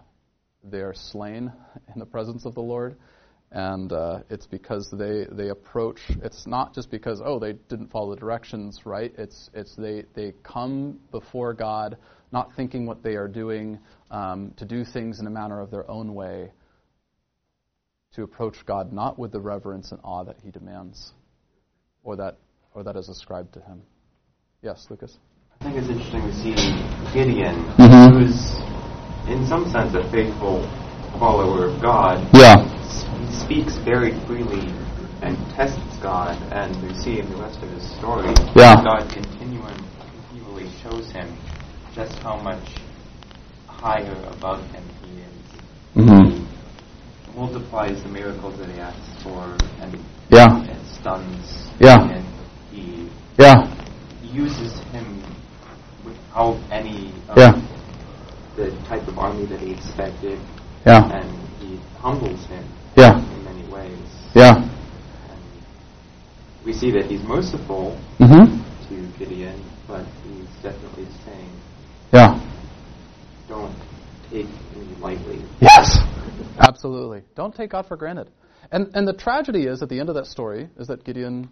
[0.62, 1.50] they are slain
[1.94, 2.96] in the presence of the Lord.
[3.52, 6.00] And uh, it's because they, they approach.
[6.22, 9.14] It's not just because oh they didn't follow the directions right.
[9.16, 11.96] It's it's they they come before God
[12.32, 13.78] not thinking what they are doing
[14.10, 16.52] um, to do things in a manner of their own way.
[18.16, 21.14] To approach God not with the reverence and awe that He demands
[22.06, 22.36] or that
[22.74, 23.82] or that is ascribed to him.
[24.62, 25.18] Yes, Lucas.
[25.60, 26.54] I think it's interesting to see
[27.12, 28.12] Gideon, Mhm.
[28.12, 28.56] who's
[29.28, 30.62] in some sense a faithful
[31.18, 32.26] follower of God.
[32.32, 32.62] Yeah.
[33.18, 34.72] He speaks very freely
[35.22, 38.82] and tests God, and we see in the rest of his story Yeah.
[38.84, 41.28] God continually shows him
[41.94, 42.76] just how much
[43.66, 46.06] higher above him he is.
[46.06, 46.30] Mm-hmm.
[47.32, 49.98] He multiplies the miracles that he asks for, and
[50.30, 50.62] Yeah.
[51.06, 51.70] It stuns.
[51.78, 52.10] Yeah.
[52.10, 52.24] And
[52.70, 53.72] he Yeah.
[54.22, 55.22] uses him
[56.04, 57.60] without any of Yeah.
[58.56, 60.38] the type of army that he expected,
[60.84, 61.04] Yeah.
[61.10, 61.30] and
[61.60, 62.64] he humbles him
[62.96, 63.18] Yeah.
[63.18, 63.98] in many ways.
[64.34, 64.56] Yeah.
[64.56, 64.68] And
[66.64, 68.62] we see that he's merciful Mm-hmm.
[68.88, 71.50] to Gideon, but he's definitely saying,
[72.12, 72.38] Yeah.
[73.48, 73.74] don't
[74.30, 75.42] take me lightly.
[75.60, 75.98] Yes.
[76.58, 77.22] Absolutely.
[77.34, 78.28] Don't take God for granted.
[78.70, 81.48] And and the tragedy is at the end of that story is that Gideon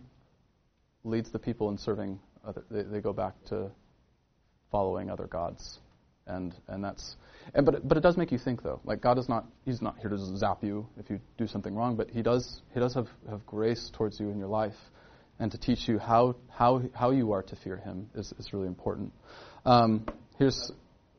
[1.04, 3.70] leads the people in serving other they, they go back to
[4.70, 5.78] following other gods.
[6.26, 7.16] And and that's
[7.54, 8.80] and but it, but it does make you think though.
[8.84, 11.96] Like God is not he's not here to zap you if you do something wrong,
[11.96, 14.76] but he does he does have, have grace towards you in your life
[15.38, 18.68] and to teach you how how how you are to fear him is, is really
[18.68, 19.12] important.
[19.66, 20.06] Um,
[20.38, 20.72] here's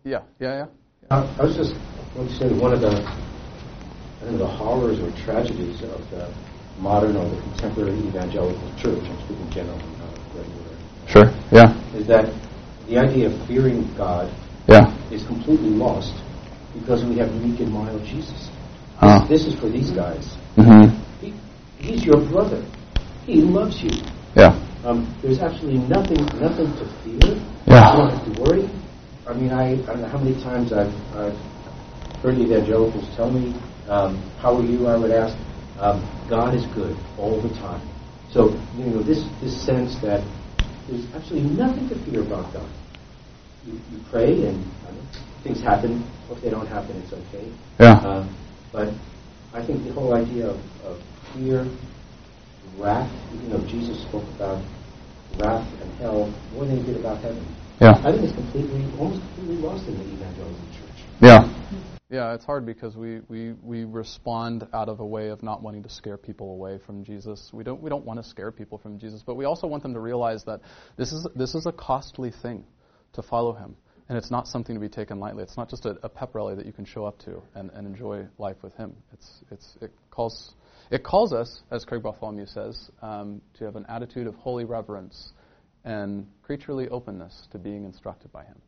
[0.03, 0.65] yeah, yeah, yeah.
[1.09, 1.73] I was just
[2.13, 3.01] going to say one of the,
[4.25, 6.33] Think the horrors or tragedies of the
[6.79, 11.29] modern or the contemporary evangelical church, I'm speaking generally, not regular, Sure.
[11.51, 11.77] Yeah.
[11.93, 12.33] is that
[12.87, 14.33] the idea of fearing God
[14.67, 14.91] Yeah.
[15.11, 16.15] is completely lost
[16.73, 18.49] because we have meek and mild Jesus.
[18.99, 19.19] Ah.
[19.29, 20.35] This, this is for these guys.
[20.57, 20.97] Mm-hmm.
[21.23, 21.33] He,
[21.77, 22.65] he's your brother.
[23.27, 23.91] He loves you.
[24.35, 24.57] Yeah.
[24.83, 27.37] Um, there's absolutely nothing, nothing to fear.
[27.67, 27.91] Yeah.
[27.93, 28.69] You don't have to worry.
[29.27, 31.37] I mean, I, I don't know how many times I've, I've
[32.23, 33.53] heard the evangelicals tell me,
[33.89, 35.35] um, "How are you?" I would ask,
[35.79, 37.81] um, "God is good all the time."
[38.31, 40.23] So you know, this this sense that
[40.87, 42.69] there's absolutely nothing to fear about God.
[43.65, 45.05] You, you pray and I don't
[45.45, 46.03] things happen.
[46.29, 47.45] Or if they don't happen, it's okay.
[47.79, 48.01] Yeah.
[48.01, 48.35] Um,
[48.73, 48.89] but
[49.53, 50.97] I think the whole idea of, of
[51.33, 51.69] fear,
[52.77, 53.09] wrath,
[53.41, 54.61] you know, Jesus spoke about
[55.37, 57.45] wrath and hell more than he did about heaven.
[57.79, 57.93] Yeah.
[58.03, 60.99] I think it's completely, almost completely lost in the evangelical church.
[61.21, 61.45] Yeah.
[62.09, 65.81] Yeah, it's hard because we, we, we respond out of a way of not wanting
[65.83, 67.49] to scare people away from Jesus.
[67.51, 69.93] We don't we don't want to scare people from Jesus, but we also want them
[69.95, 70.61] to realize that
[70.97, 72.63] this is this is a costly thing
[73.13, 73.75] to follow him.
[74.07, 75.41] And it's not something to be taken lightly.
[75.41, 77.87] It's not just a, a pep rally that you can show up to and, and
[77.87, 78.95] enjoy life with him.
[79.11, 80.53] It's it's it calls
[80.91, 85.33] it calls us, as Craig Bartholomew says, um, to have an attitude of holy reverence
[85.83, 88.61] and creaturely openness to being instructed by him.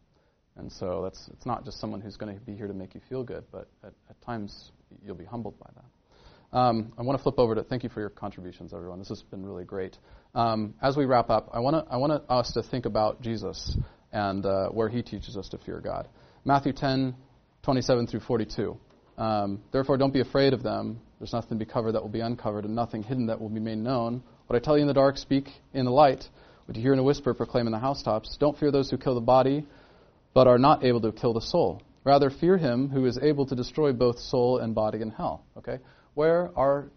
[0.57, 3.01] And so that's it's not just someone who's going to be here to make you
[3.07, 4.71] feel good, but at, at times
[5.03, 6.57] you'll be humbled by that.
[6.57, 8.99] Um, I want to flip over to thank you for your contributions, everyone.
[8.99, 9.97] This has been really great.
[10.33, 13.77] Um, as we wrap up, I want to I want us to think about Jesus
[14.11, 16.07] and uh, where he teaches us to fear God.
[16.45, 17.15] Matthew 10,
[17.63, 18.77] 27 through 42.
[19.17, 21.01] Um, Therefore, don't be afraid of them.
[21.19, 23.59] There's nothing to be covered that will be uncovered, and nothing hidden that will be
[23.59, 24.23] made known.
[24.47, 26.23] What I tell you in the dark, speak in the light.
[26.65, 28.37] What you hear in a whisper, proclaim in the housetops.
[28.39, 29.65] Don't fear those who kill the body
[30.37, 31.81] but are not able to kill the soul.
[32.03, 35.43] Rather, fear him who is able to destroy both soul and body in hell.
[35.57, 35.79] Okay?
[36.13, 36.91] Where are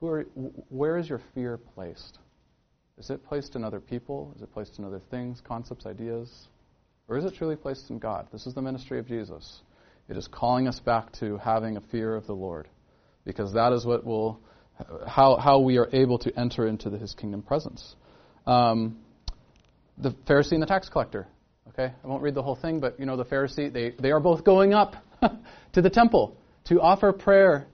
[0.00, 0.22] who are,
[0.68, 2.18] where is your fear placed?
[2.98, 4.32] Is it placed in other people?
[4.34, 6.48] Is it placed in other things, concepts, ideas?
[7.06, 8.26] Or is it truly placed in God?
[8.32, 9.60] This is the ministry of Jesus.
[10.08, 12.66] It is calling us back to having a fear of the Lord.
[13.24, 14.40] Because that is what will,
[15.06, 17.94] how, how we are able to enter into the, his kingdom presence.
[18.44, 18.98] Um,
[20.00, 21.26] the Pharisee and the tax collector.
[21.68, 24.20] Okay, I won't read the whole thing, but you know the Pharisee, they, they are
[24.20, 24.96] both going up
[25.72, 27.68] to the temple to offer prayer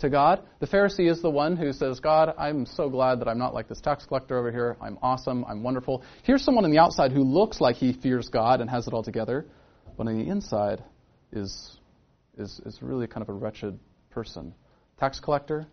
[0.00, 0.42] to God.
[0.58, 3.68] The Pharisee is the one who says, God, I'm so glad that I'm not like
[3.68, 4.76] this tax collector over here.
[4.80, 5.44] I'm awesome.
[5.48, 6.02] I'm wonderful.
[6.22, 9.02] Here's someone on the outside who looks like he fears God and has it all
[9.02, 9.46] together,
[9.96, 10.82] but on the inside
[11.32, 11.78] is,
[12.36, 13.78] is, is really kind of a wretched
[14.10, 14.54] person.
[14.98, 15.66] Tax collector,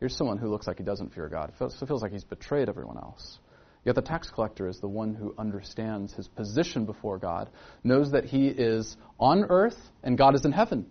[0.00, 1.52] here's someone who looks like he doesn't fear God.
[1.58, 3.38] Feels, it feels like he's betrayed everyone else.
[3.84, 7.50] Yet the tax collector is the one who understands his position before God,
[7.82, 10.86] knows that he is on earth and God is in heaven.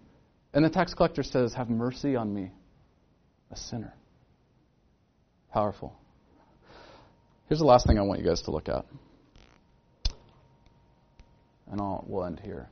[0.54, 2.52] And the tax collector says, Have mercy on me,
[3.50, 3.94] a sinner.
[5.54, 5.96] Powerful.
[7.48, 8.86] Here's the last thing I want you guys to look at.
[11.72, 12.70] And I'll, we'll end here.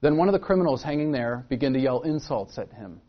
[0.00, 3.00] Then one of the criminals hanging there began to yell insults at him.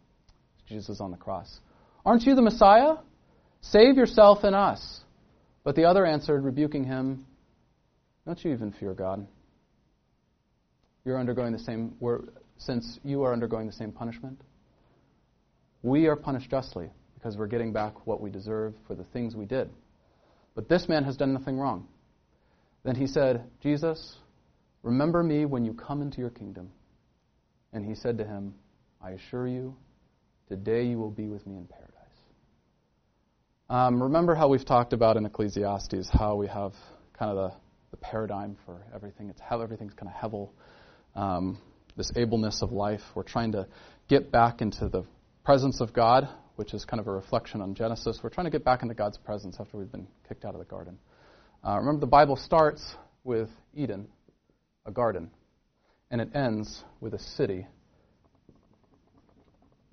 [0.68, 1.60] Jesus on the cross.
[2.06, 2.96] Aren't you the Messiah?
[3.62, 5.03] Save yourself and us.
[5.64, 7.26] But the other answered, rebuking him,
[8.26, 9.26] Don't you even fear God?
[11.06, 11.96] You're undergoing the same,
[12.58, 14.42] since you are undergoing the same punishment.
[15.82, 19.46] We are punished justly because we're getting back what we deserve for the things we
[19.46, 19.70] did.
[20.56, 21.88] But this man has done nothing wrong.
[22.84, 24.18] Then he said, Jesus,
[24.82, 26.70] remember me when you come into your kingdom.
[27.72, 28.54] And he said to him,
[29.02, 29.76] I assure you,
[30.48, 31.93] today you will be with me in paradise.
[33.74, 36.74] Um, remember how we've talked about in Ecclesiastes how we have
[37.18, 37.58] kind of the,
[37.90, 39.30] the paradigm for everything.
[39.30, 40.52] It's how everything's kind of hevel.
[41.16, 41.58] Um,
[41.98, 43.02] this ableness of life.
[43.16, 43.66] We're trying to
[44.08, 45.06] get back into the
[45.44, 48.20] presence of God, which is kind of a reflection on Genesis.
[48.22, 50.66] We're trying to get back into God's presence after we've been kicked out of the
[50.66, 51.00] garden.
[51.68, 52.94] Uh, remember, the Bible starts
[53.24, 54.08] with Eden,
[54.86, 55.32] a garden,
[56.12, 57.66] and it ends with a city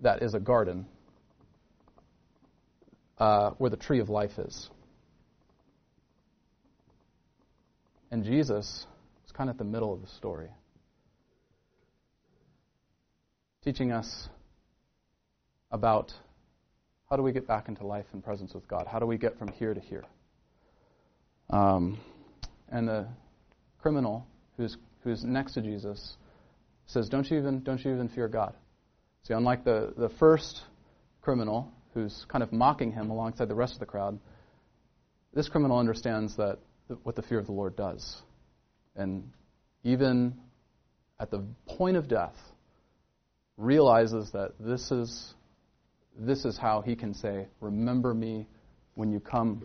[0.00, 0.84] that is a garden
[3.20, 4.70] uh, where the tree of life is.
[8.10, 8.86] And Jesus
[9.24, 10.48] is kind of at the middle of the story,
[13.62, 14.28] teaching us
[15.70, 16.12] about
[17.08, 18.86] how do we get back into life and presence with God?
[18.90, 20.04] How do we get from here to here?
[21.50, 21.98] Um,
[22.68, 23.08] and the
[23.80, 26.16] criminal who's who's next to Jesus
[26.86, 28.54] says, "Don't you even don't you even fear God?"
[29.24, 30.62] See, unlike the the first
[31.20, 34.18] criminal who's kind of mocking him alongside the rest of the crowd,
[35.32, 36.58] this criminal understands that
[37.02, 38.22] what the fear of the Lord does.
[38.96, 39.30] And
[39.84, 40.34] even
[41.18, 42.34] at the point of death,
[43.56, 45.34] realizes that this is,
[46.18, 48.46] this is how he can say, Remember me
[48.94, 49.62] when you come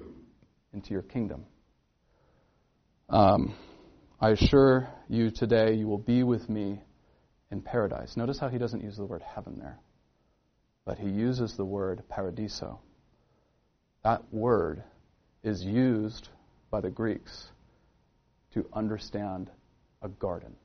[0.74, 1.46] into your kingdom.
[3.10, 3.56] Um,
[4.20, 6.80] I assure you today you will be with me
[7.52, 8.18] in paradise.
[8.18, 9.80] Notice how he doesn't use the word heaven there
[10.86, 12.78] but he uses the word paradeisos.
[14.04, 14.84] That word
[15.44, 16.30] is used
[16.70, 17.48] by the Greeks
[18.54, 19.50] to understand
[20.02, 20.56] a garden.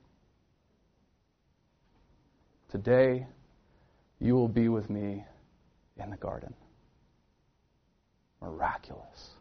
[2.71, 3.25] Today,
[4.19, 5.25] you will be with me
[6.01, 6.53] in the garden.
[8.41, 9.31] Miraculous.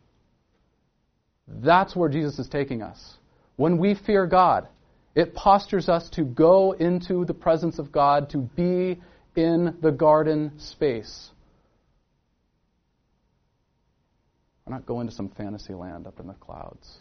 [1.47, 3.19] That's where Jesus is taking us.
[3.57, 4.69] When we fear God,
[5.15, 9.01] it postures us to go into the presence of God, to be
[9.37, 11.31] in the garden space.
[14.65, 16.99] We're not going to some fantasy land up in the clouds,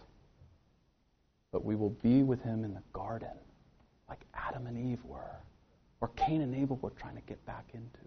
[1.51, 3.29] but we will be with him in the garden,
[4.07, 5.37] like Adam and Eve were.
[6.01, 7.99] Or Cain and Abel were trying to get back into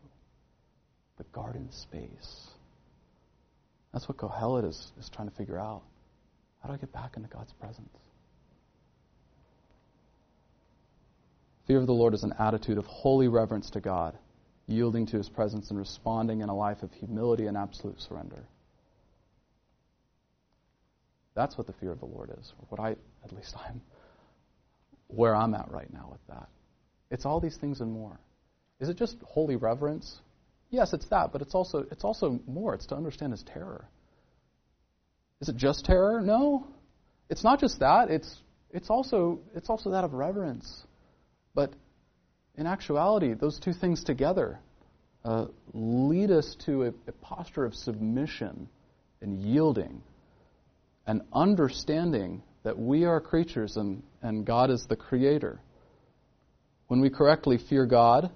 [1.19, 2.49] the garden space.
[3.93, 5.83] That's what Kohelet is, is trying to figure out.
[6.61, 7.99] How do I get back into God's presence?
[11.73, 14.19] Fear of the Lord is an attitude of holy reverence to God,
[14.67, 18.45] yielding to his presence and responding in a life of humility and absolute surrender.
[21.35, 22.53] That's what the fear of the Lord is.
[22.59, 22.91] Or what I,
[23.25, 23.81] at least I'm,
[25.07, 26.51] where I'm at right now with that.
[27.11, 28.21] It's all these things and more.
[28.79, 30.21] Is it just holy reverence?
[30.69, 32.75] Yes, it's that, but it's also it's also more.
[32.75, 33.89] It's to understand his terror.
[35.41, 36.21] Is it just terror?
[36.21, 36.67] No.
[37.31, 38.11] It's not just that.
[38.11, 38.43] It's
[38.73, 40.85] it's also it's also that of reverence.
[41.55, 41.73] But
[42.57, 44.61] in actuality, those two things together
[45.25, 48.69] uh, lead us to a, a posture of submission
[49.21, 50.03] and yielding
[51.07, 55.61] and understanding that we are creatures and, and God is the creator.
[56.89, 58.31] When we correctly fear God,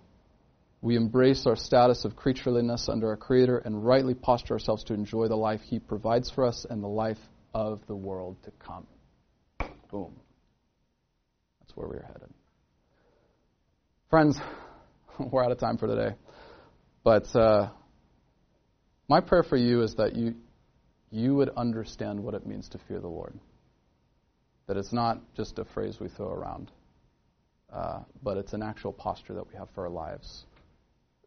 [0.80, 5.26] we embrace our status of creatureliness under our Creator and rightly posture ourselves to enjoy
[5.26, 7.18] the life He provides for us and the life
[7.54, 8.86] of the world to come.
[9.90, 10.14] Boom.
[11.60, 12.30] That's where we're headed.
[14.09, 14.38] Friends,
[15.18, 16.14] we're out of time for today.
[17.02, 17.70] But uh,
[19.09, 20.36] my prayer for you is that you,
[21.11, 23.36] you would understand what it means to fear the Lord.
[24.68, 26.70] That it's not just a phrase we throw around,
[27.72, 30.44] uh, but it's an actual posture that we have for our lives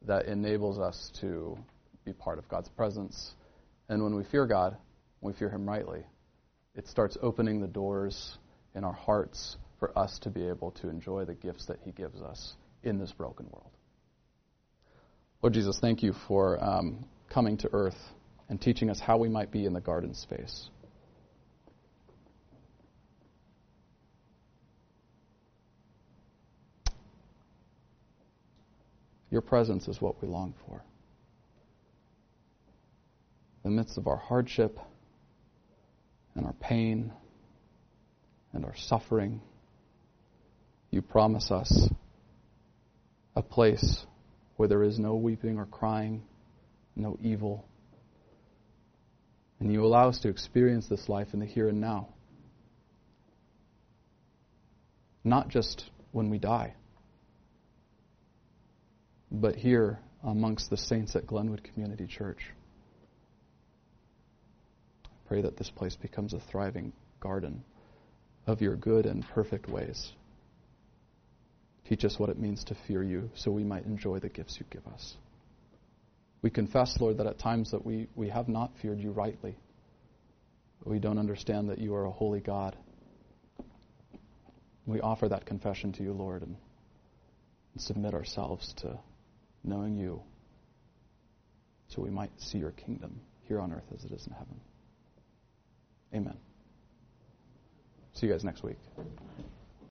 [0.07, 1.57] that enables us to
[2.05, 3.36] be part of God's presence.
[3.89, 4.77] And when we fear God,
[5.19, 6.05] when we fear Him rightly,
[6.75, 8.38] it starts opening the doors
[8.73, 12.21] in our hearts for us to be able to enjoy the gifts that He gives
[12.21, 13.71] us in this broken world.
[15.41, 17.97] Lord Jesus, thank you for um, coming to earth
[18.49, 20.69] and teaching us how we might be in the garden space.
[29.32, 30.84] Your presence is what we long for.
[33.63, 34.80] In the midst of our hardship
[36.36, 37.13] and our pain
[38.53, 39.41] and our suffering,
[40.89, 41.89] you promise us
[43.39, 44.05] a place
[44.57, 46.21] where there is no weeping or crying,
[46.95, 47.65] no evil.
[49.59, 52.09] And you allow us to experience this life in the here and now.
[55.23, 56.75] Not just when we die
[59.31, 62.51] but here amongst the saints at Glenwood Community Church.
[65.05, 67.63] I pray that this place becomes a thriving garden
[68.47, 70.11] of your good and perfect ways.
[71.89, 74.65] Teach us what it means to fear you so we might enjoy the gifts you
[74.69, 75.15] give us.
[76.43, 79.57] We confess, Lord, that at times that we, we have not feared you rightly.
[80.85, 82.77] We don't understand that you are a holy God.
[84.85, 86.55] We offer that confession to you, Lord, and,
[87.73, 88.99] and submit ourselves to
[89.63, 90.21] knowing you,
[91.87, 94.61] so we might see your kingdom here on earth as it is in heaven.
[96.13, 96.37] Amen.
[98.13, 98.77] See you guys next week.